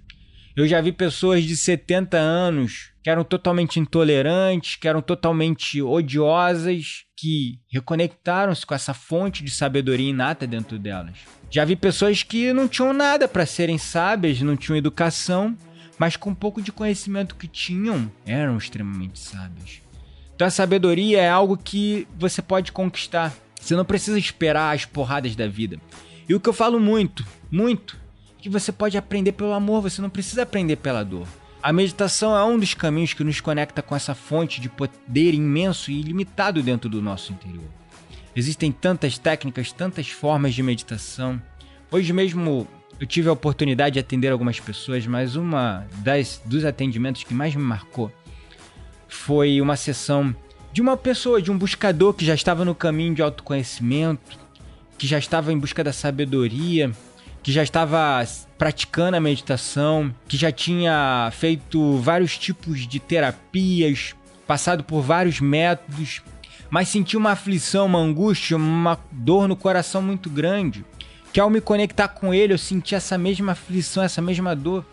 Eu 0.58 0.68
já 0.68 0.82
vi 0.82 0.92
pessoas 0.92 1.44
de 1.44 1.56
70 1.56 2.18
anos 2.18 2.90
que 3.04 3.12
eram 3.12 3.24
totalmente 3.24 3.80
intolerantes, 3.80 4.76
que 4.76 4.88
eram 4.88 5.04
totalmente 5.04 5.84
odiosas, 5.84 7.04
que 7.16 7.60
reconectaram-se 7.72 8.66
com 8.66 8.74
essa 8.74 8.92
fonte 8.92 9.44
de 9.44 9.52
sabedoria 9.52 10.10
inata 10.10 10.48
dentro 10.48 10.80
delas. 10.80 11.20
Já 11.52 11.64
vi 11.64 11.76
pessoas 11.76 12.24
que 12.24 12.52
não 12.54 12.68
tinham 12.68 12.92
nada 12.92 13.28
para 13.28 13.46
serem 13.46 13.78
sábias, 13.78 14.42
não 14.42 14.58
tinham 14.58 14.76
educação, 14.76 15.56
mas 16.00 16.18
com 16.18 16.34
pouco 16.34 16.60
de 16.60 16.72
conhecimento 16.72 17.36
que 17.36 17.48
tinham, 17.48 18.12
eram 18.26 18.58
extremamente 18.58 19.20
sábios. 19.20 19.84
Então 20.34 20.48
a 20.48 20.52
sabedoria 20.52 21.22
é 21.22 21.30
algo 21.30 21.56
que 21.56 22.08
você 22.18 22.42
pode 22.42 22.72
conquistar. 22.72 23.32
Você 23.62 23.76
não 23.76 23.86
precisa 23.86 24.18
esperar 24.18 24.76
as 24.76 24.86
porradas 24.86 25.36
da 25.36 25.48
vida. 25.48 25.80
E 26.28 26.34
o 26.34 26.40
que 26.40 26.50
eu 26.50 26.54
falo 26.54 26.80
muito, 26.80 27.24
muito, 27.52 27.96
que 28.48 28.54
você 28.54 28.72
pode 28.72 28.98
aprender 28.98 29.34
pelo 29.34 29.54
amor, 29.54 29.82
você 29.82 30.02
não 30.02 30.10
precisa 30.10 30.44
aprender 30.44 30.78
pela 30.78 31.04
dor. 31.04 31.28
A 31.62 31.74
meditação 31.74 32.36
é 32.36 32.44
um 32.44 32.58
dos 32.58 32.74
caminhos 32.74 33.14
que 33.14 33.24
nos 33.24 33.42
conecta 33.42 33.82
com 33.82 33.96
essa 33.96 34.16
fonte 34.16 34.62
de 34.62 34.70
poder 34.70 35.34
imenso 35.34 35.92
e 35.92 36.00
ilimitado 36.00 36.64
dentro 36.64 36.90
do 36.90 37.02
nosso 37.02 37.34
interior. 37.34 37.66
Existem 38.36 38.72
tantas 38.72 39.18
técnicas, 39.18 39.72
tantas 39.72 40.10
formas 40.10 40.54
de 40.54 40.64
meditação. 40.64 41.42
Hoje 41.92 42.14
mesmo 42.14 42.68
eu 43.00 43.06
tive 43.06 43.28
a 43.28 43.34
oportunidade 43.34 43.96
de 43.96 44.00
atender 44.00 44.32
algumas 44.32 44.60
pessoas, 44.60 45.06
mas 45.06 45.36
uma 45.36 45.86
das 45.98 46.42
dos 46.46 46.64
atendimentos 46.64 47.24
que 47.24 47.34
mais 47.34 47.54
me 47.54 47.64
marcou 47.64 48.12
foi 49.08 49.60
uma 49.60 49.76
sessão 49.76 50.36
de 50.72 50.82
uma 50.82 50.96
pessoa, 50.96 51.42
de 51.42 51.52
um 51.52 51.58
buscador 51.58 52.14
que 52.14 52.26
já 52.26 52.36
estava 52.36 52.64
no 52.64 52.76
caminho 52.76 53.14
de 53.14 53.22
autoconhecimento, 53.22 54.38
que 54.98 55.08
já 55.08 55.18
estava 55.18 55.52
em 55.52 55.58
busca 55.58 55.84
da 55.84 55.92
sabedoria, 55.92 56.92
que 57.48 57.54
já 57.54 57.64
estava 57.64 58.22
praticando 58.58 59.16
a 59.16 59.22
meditação, 59.22 60.14
que 60.28 60.36
já 60.36 60.52
tinha 60.52 61.32
feito 61.32 61.96
vários 62.00 62.38
tipos 62.38 62.86
de 62.86 63.00
terapias, 63.00 64.14
passado 64.46 64.84
por 64.84 65.02
vários 65.02 65.40
métodos, 65.40 66.22
mas 66.70 66.90
sentia 66.90 67.18
uma 67.18 67.32
aflição, 67.32 67.86
uma 67.86 68.00
angústia, 68.00 68.58
uma 68.58 69.00
dor 69.10 69.48
no 69.48 69.56
coração 69.56 70.02
muito 70.02 70.30
grande. 70.30 70.84
Que 71.32 71.40
ao 71.40 71.50
me 71.50 71.62
conectar 71.62 72.10
com 72.10 72.34
ele, 72.34 72.52
eu 72.52 72.58
sentia 72.58 72.98
essa 72.98 73.18
mesma 73.18 73.54
aflição, 73.54 74.04
essa 74.04 74.22
mesma 74.22 74.54
dor, 74.54 74.86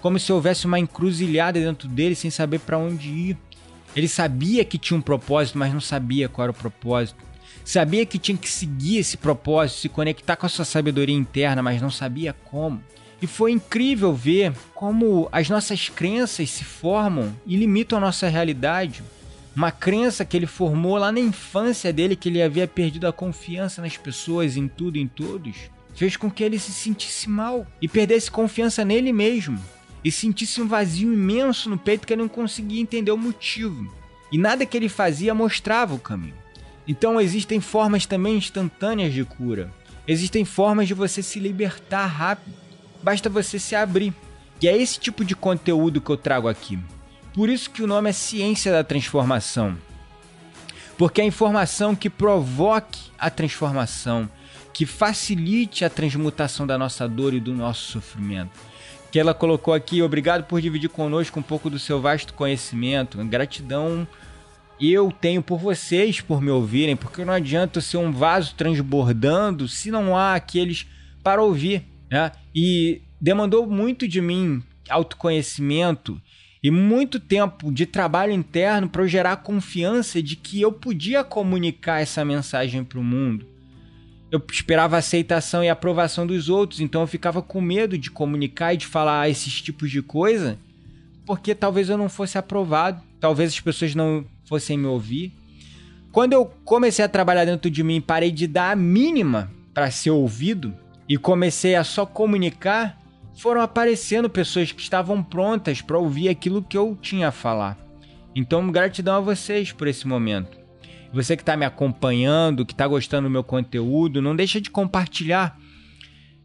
como 0.00 0.18
se 0.18 0.32
houvesse 0.32 0.66
uma 0.66 0.80
encruzilhada 0.80 1.60
dentro 1.60 1.86
dele 1.86 2.16
sem 2.16 2.28
saber 2.28 2.58
para 2.58 2.76
onde 2.76 3.08
ir. 3.08 3.38
Ele 3.94 4.08
sabia 4.08 4.64
que 4.64 4.78
tinha 4.78 4.98
um 4.98 5.00
propósito, 5.00 5.56
mas 5.58 5.72
não 5.72 5.80
sabia 5.80 6.28
qual 6.28 6.46
era 6.46 6.50
o 6.50 6.54
propósito. 6.54 7.29
Sabia 7.64 8.06
que 8.06 8.18
tinha 8.18 8.36
que 8.36 8.48
seguir 8.48 8.98
esse 8.98 9.16
propósito, 9.16 9.80
se 9.80 9.88
conectar 9.88 10.36
com 10.36 10.46
a 10.46 10.48
sua 10.48 10.64
sabedoria 10.64 11.14
interna, 11.14 11.62
mas 11.62 11.80
não 11.80 11.90
sabia 11.90 12.32
como. 12.32 12.82
E 13.22 13.26
foi 13.26 13.52
incrível 13.52 14.14
ver 14.14 14.52
como 14.74 15.28
as 15.30 15.48
nossas 15.48 15.88
crenças 15.88 16.50
se 16.50 16.64
formam 16.64 17.34
e 17.46 17.56
limitam 17.56 17.98
a 17.98 18.00
nossa 18.00 18.28
realidade. 18.28 19.02
Uma 19.54 19.70
crença 19.70 20.24
que 20.24 20.36
ele 20.36 20.46
formou 20.46 20.96
lá 20.96 21.12
na 21.12 21.20
infância 21.20 21.92
dele, 21.92 22.16
que 22.16 22.28
ele 22.28 22.42
havia 22.42 22.66
perdido 22.66 23.06
a 23.06 23.12
confiança 23.12 23.82
nas 23.82 23.96
pessoas, 23.96 24.56
em 24.56 24.66
tudo 24.66 24.96
e 24.96 25.00
em 25.00 25.06
todos, 25.06 25.56
fez 25.94 26.16
com 26.16 26.30
que 26.30 26.42
ele 26.42 26.58
se 26.58 26.72
sentisse 26.72 27.28
mal 27.28 27.66
e 27.82 27.86
perdesse 27.86 28.30
confiança 28.30 28.84
nele 28.84 29.12
mesmo 29.12 29.60
e 30.04 30.10
sentisse 30.10 30.60
um 30.60 30.66
vazio 30.66 31.12
imenso 31.12 31.68
no 31.68 31.78
peito 31.78 32.06
que 32.06 32.12
ele 32.12 32.22
não 32.22 32.28
conseguia 32.28 32.80
entender 32.80 33.10
o 33.10 33.18
motivo. 33.18 33.94
E 34.32 34.38
nada 34.38 34.64
que 34.64 34.76
ele 34.76 34.88
fazia 34.88 35.34
mostrava 35.34 35.94
o 35.94 35.98
caminho. 35.98 36.39
Então 36.90 37.20
existem 37.20 37.60
formas 37.60 38.04
também 38.04 38.36
instantâneas 38.36 39.14
de 39.14 39.24
cura. 39.24 39.70
Existem 40.08 40.44
formas 40.44 40.88
de 40.88 40.92
você 40.92 41.22
se 41.22 41.38
libertar 41.38 42.04
rápido. 42.06 42.52
Basta 43.00 43.30
você 43.30 43.60
se 43.60 43.76
abrir. 43.76 44.12
E 44.60 44.66
é 44.66 44.76
esse 44.76 44.98
tipo 44.98 45.24
de 45.24 45.36
conteúdo 45.36 46.00
que 46.00 46.10
eu 46.10 46.16
trago 46.16 46.48
aqui. 46.48 46.76
Por 47.32 47.48
isso 47.48 47.70
que 47.70 47.80
o 47.80 47.86
nome 47.86 48.10
é 48.10 48.12
Ciência 48.12 48.72
da 48.72 48.82
Transformação. 48.82 49.78
Porque 50.98 51.20
é 51.20 51.24
a 51.24 51.28
informação 51.28 51.94
que 51.94 52.10
provoque 52.10 53.12
a 53.16 53.30
transformação, 53.30 54.28
que 54.72 54.84
facilite 54.84 55.84
a 55.84 55.90
transmutação 55.90 56.66
da 56.66 56.76
nossa 56.76 57.08
dor 57.08 57.34
e 57.34 57.38
do 57.38 57.54
nosso 57.54 57.92
sofrimento. 57.92 58.50
Que 59.12 59.20
ela 59.20 59.32
colocou 59.32 59.72
aqui, 59.72 60.02
obrigado 60.02 60.42
por 60.42 60.60
dividir 60.60 60.90
conosco 60.90 61.38
um 61.38 61.42
pouco 61.42 61.70
do 61.70 61.78
seu 61.78 62.00
vasto 62.00 62.34
conhecimento. 62.34 63.16
Gratidão 63.26 64.08
eu 64.80 65.12
tenho 65.12 65.42
por 65.42 65.58
vocês 65.58 66.20
por 66.20 66.40
me 66.40 66.50
ouvirem, 66.50 66.96
porque 66.96 67.24
não 67.24 67.34
adianta 67.34 67.80
ser 67.80 67.98
um 67.98 68.10
vaso 68.10 68.54
transbordando 68.56 69.68
se 69.68 69.90
não 69.90 70.16
há 70.16 70.34
aqueles 70.34 70.86
para 71.22 71.42
ouvir, 71.42 71.84
né? 72.10 72.32
E 72.54 73.02
demandou 73.20 73.66
muito 73.66 74.08
de 74.08 74.20
mim 74.20 74.62
autoconhecimento 74.88 76.20
e 76.62 76.70
muito 76.70 77.18
tempo 77.18 77.72
de 77.72 77.86
trabalho 77.86 78.32
interno 78.32 78.88
para 78.88 79.06
gerar 79.06 79.36
confiança 79.36 80.22
de 80.22 80.36
que 80.36 80.60
eu 80.60 80.72
podia 80.72 81.24
comunicar 81.24 82.00
essa 82.00 82.24
mensagem 82.24 82.84
para 82.84 82.98
o 82.98 83.04
mundo. 83.04 83.46
Eu 84.30 84.42
esperava 84.50 84.96
aceitação 84.96 85.64
e 85.64 85.68
aprovação 85.68 86.26
dos 86.26 86.48
outros, 86.48 86.80
então 86.80 87.00
eu 87.00 87.06
ficava 87.06 87.42
com 87.42 87.60
medo 87.60 87.98
de 87.98 88.10
comunicar 88.10 88.74
e 88.74 88.76
de 88.76 88.86
falar 88.86 89.28
esses 89.28 89.60
tipos 89.60 89.90
de 89.90 90.02
coisa, 90.02 90.58
porque 91.26 91.54
talvez 91.54 91.88
eu 91.88 91.98
não 91.98 92.08
fosse 92.08 92.38
aprovado, 92.38 93.02
talvez 93.18 93.50
as 93.50 93.60
pessoas 93.60 93.94
não 93.94 94.24
fossem 94.50 94.76
me 94.76 94.86
ouvir. 94.86 95.32
Quando 96.10 96.32
eu 96.32 96.44
comecei 96.64 97.04
a 97.04 97.08
trabalhar 97.08 97.44
dentro 97.44 97.70
de 97.70 97.84
mim, 97.84 98.00
parei 98.00 98.32
de 98.32 98.48
dar 98.48 98.72
a 98.72 98.76
mínima 98.76 99.48
para 99.72 99.92
ser 99.92 100.10
ouvido 100.10 100.74
e 101.08 101.16
comecei 101.16 101.76
a 101.76 101.84
só 101.84 102.04
comunicar, 102.04 103.00
foram 103.36 103.60
aparecendo 103.60 104.28
pessoas 104.28 104.72
que 104.72 104.82
estavam 104.82 105.22
prontas 105.22 105.80
para 105.80 105.96
ouvir 105.96 106.28
aquilo 106.28 106.64
que 106.64 106.76
eu 106.76 106.98
tinha 107.00 107.28
a 107.28 107.32
falar. 107.32 107.78
Então, 108.34 108.72
gratidão 108.72 109.14
a 109.14 109.20
vocês 109.20 109.70
por 109.70 109.86
esse 109.86 110.06
momento. 110.08 110.58
Você 111.12 111.36
que 111.36 111.42
está 111.42 111.56
me 111.56 111.64
acompanhando, 111.64 112.66
que 112.66 112.72
está 112.72 112.88
gostando 112.88 113.28
do 113.28 113.32
meu 113.32 113.44
conteúdo, 113.44 114.20
não 114.20 114.34
deixa 114.34 114.60
de 114.60 114.68
compartilhar. 114.68 115.56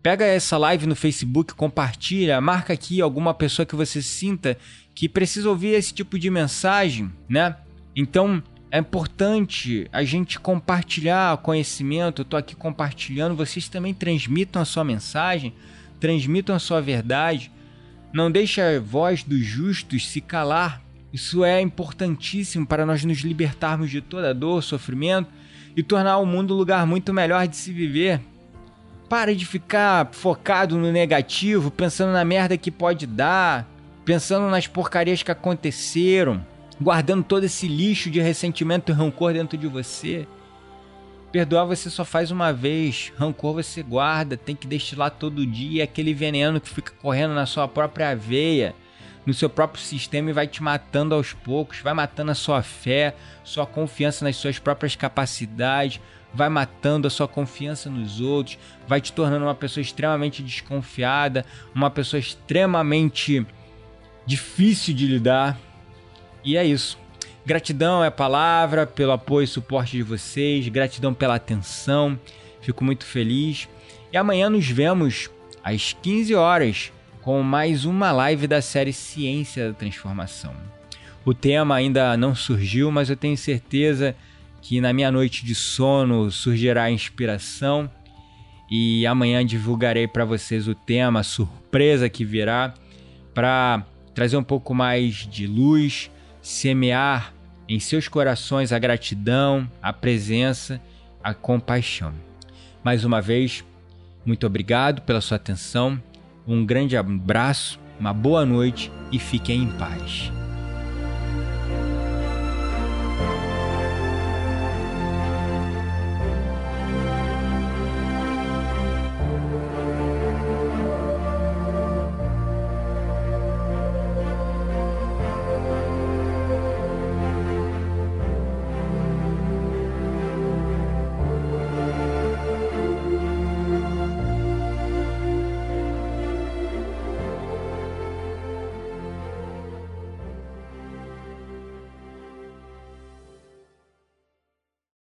Pega 0.03 0.25
essa 0.25 0.59
live 0.59 0.85
no 0.85 0.95
Facebook, 0.95 1.55
compartilha, 1.55 2.39
marca 2.39 2.71
aqui 2.71 3.01
alguma 3.01 3.33
pessoa 3.33 3.65
que 3.65 3.75
você 3.75 3.99
sinta 3.99 4.55
que 4.93 5.09
precisa 5.09 5.49
ouvir 5.49 5.73
esse 5.73 5.91
tipo 5.91 6.19
de 6.19 6.29
mensagem, 6.29 7.11
né? 7.27 7.55
Então 7.95 8.43
é 8.69 8.79
importante 8.79 9.87
a 9.93 10.03
gente 10.03 10.37
compartilhar 10.37 11.37
conhecimento. 11.37 12.21
Eu 12.21 12.23
estou 12.23 12.37
aqui 12.37 12.55
compartilhando, 12.55 13.35
vocês 13.35 13.69
também 13.69 13.93
transmitam 13.93 14.61
a 14.61 14.65
sua 14.65 14.83
mensagem, 14.83 15.53
transmitam 15.99 16.53
a 16.53 16.59
sua 16.59 16.81
verdade. 16.81 17.49
Não 18.13 18.29
deixe 18.29 18.59
a 18.61 18.79
voz 18.79 19.23
dos 19.23 19.39
justos 19.39 20.07
se 20.09 20.19
calar. 20.19 20.81
Isso 21.13 21.45
é 21.45 21.61
importantíssimo 21.61 22.67
para 22.67 22.85
nós 22.85 23.05
nos 23.05 23.19
libertarmos 23.19 23.89
de 23.89 24.01
toda 24.01 24.33
dor, 24.33 24.61
sofrimento 24.61 25.29
e 25.73 25.81
tornar 25.81 26.17
o 26.17 26.25
mundo 26.25 26.53
um 26.53 26.57
lugar 26.57 26.85
muito 26.85 27.13
melhor 27.13 27.47
de 27.47 27.55
se 27.55 27.71
viver. 27.71 28.19
Pare 29.07 29.35
de 29.35 29.45
ficar 29.45 30.09
focado 30.11 30.77
no 30.77 30.91
negativo, 30.91 31.71
pensando 31.71 32.11
na 32.11 32.25
merda 32.25 32.57
que 32.57 32.71
pode 32.71 33.07
dar, 33.07 33.65
pensando 34.03 34.49
nas 34.49 34.67
porcarias 34.67 35.23
que 35.23 35.31
aconteceram 35.31 36.45
guardando 36.79 37.23
todo 37.23 37.43
esse 37.43 37.67
lixo 37.67 38.09
de 38.09 38.19
ressentimento 38.19 38.91
e 38.91 38.95
rancor 38.95 39.33
dentro 39.33 39.57
de 39.57 39.67
você. 39.67 40.27
Perdoar 41.31 41.65
você 41.65 41.89
só 41.89 42.05
faz 42.05 42.31
uma 42.31 42.53
vez, 42.53 43.11
rancor 43.17 43.53
você 43.55 43.83
guarda, 43.83 44.37
tem 44.37 44.55
que 44.55 44.67
destilar 44.67 45.11
todo 45.11 45.45
dia 45.45 45.83
aquele 45.83 46.13
veneno 46.13 46.61
que 46.61 46.69
fica 46.69 46.93
correndo 47.01 47.33
na 47.33 47.45
sua 47.45 47.67
própria 47.67 48.15
veia, 48.15 48.73
no 49.25 49.33
seu 49.33 49.49
próprio 49.49 49.83
sistema 49.83 50.29
e 50.29 50.33
vai 50.33 50.47
te 50.47 50.63
matando 50.63 51.15
aos 51.15 51.33
poucos, 51.33 51.79
vai 51.79 51.93
matando 51.93 52.31
a 52.31 52.35
sua 52.35 52.61
fé, 52.61 53.15
sua 53.43 53.65
confiança 53.65 54.23
nas 54.23 54.35
suas 54.37 54.59
próprias 54.59 54.95
capacidades, 54.95 55.99
vai 56.33 56.49
matando 56.49 57.07
a 57.07 57.09
sua 57.09 57.27
confiança 57.27 57.89
nos 57.89 58.21
outros, 58.21 58.57
vai 58.87 59.01
te 59.01 59.11
tornando 59.11 59.45
uma 59.45 59.55
pessoa 59.55 59.81
extremamente 59.81 60.43
desconfiada, 60.43 61.45
uma 61.73 61.89
pessoa 61.89 62.19
extremamente 62.19 63.45
difícil 64.25 64.93
de 64.93 65.07
lidar. 65.07 65.57
E 66.45 66.55
é 66.55 66.63
isso. 66.63 66.97
Gratidão 67.43 68.03
é 68.03 68.07
a 68.07 68.11
palavra 68.11 68.85
pelo 68.85 69.11
apoio 69.11 69.43
e 69.43 69.47
suporte 69.47 69.97
de 69.97 70.03
vocês, 70.03 70.67
gratidão 70.67 71.11
pela 71.11 71.35
atenção. 71.35 72.19
Fico 72.61 72.83
muito 72.83 73.03
feliz. 73.03 73.67
E 74.13 74.17
amanhã 74.17 74.47
nos 74.47 74.67
vemos 74.67 75.29
às 75.63 75.93
15 75.93 76.35
horas 76.35 76.93
com 77.23 77.41
mais 77.41 77.83
uma 77.83 78.11
live 78.11 78.45
da 78.45 78.61
série 78.61 78.93
Ciência 78.93 79.69
da 79.69 79.73
Transformação. 79.73 80.53
O 81.25 81.33
tema 81.33 81.75
ainda 81.75 82.15
não 82.15 82.35
surgiu, 82.35 82.91
mas 82.91 83.09
eu 83.09 83.17
tenho 83.17 83.35
certeza 83.35 84.15
que 84.61 84.79
na 84.79 84.93
minha 84.93 85.11
noite 85.11 85.43
de 85.43 85.55
sono 85.55 86.29
surgirá 86.29 86.83
a 86.83 86.91
inspiração 86.91 87.89
e 88.69 89.05
amanhã 89.07 89.43
divulgarei 89.43 90.07
para 90.07 90.25
vocês 90.25 90.67
o 90.67 90.75
tema, 90.75 91.21
a 91.21 91.23
surpresa 91.23 92.07
que 92.07 92.23
virá, 92.23 92.73
para 93.33 93.83
trazer 94.13 94.37
um 94.37 94.43
pouco 94.43 94.73
mais 94.73 95.27
de 95.27 95.47
luz 95.47 96.11
semear 96.45 97.33
em 97.67 97.79
seus 97.79 98.07
corações 98.07 98.71
a 98.71 98.77
gratidão, 98.77 99.67
a 99.81 99.91
presença, 99.91 100.79
a 101.23 101.33
compaixão. 101.33 102.13
Mais 102.83 103.03
uma 103.03 103.19
vez, 103.19 103.65
muito 104.23 104.45
obrigado 104.45 105.01
pela 105.01 105.21
sua 105.21 105.37
atenção, 105.37 105.99
um 106.47 106.63
grande 106.63 106.95
abraço, 106.95 107.79
uma 107.99 108.13
boa 108.13 108.45
noite 108.45 108.91
e 109.11 109.17
fiquem 109.17 109.63
em 109.63 109.71
paz. 109.71 110.31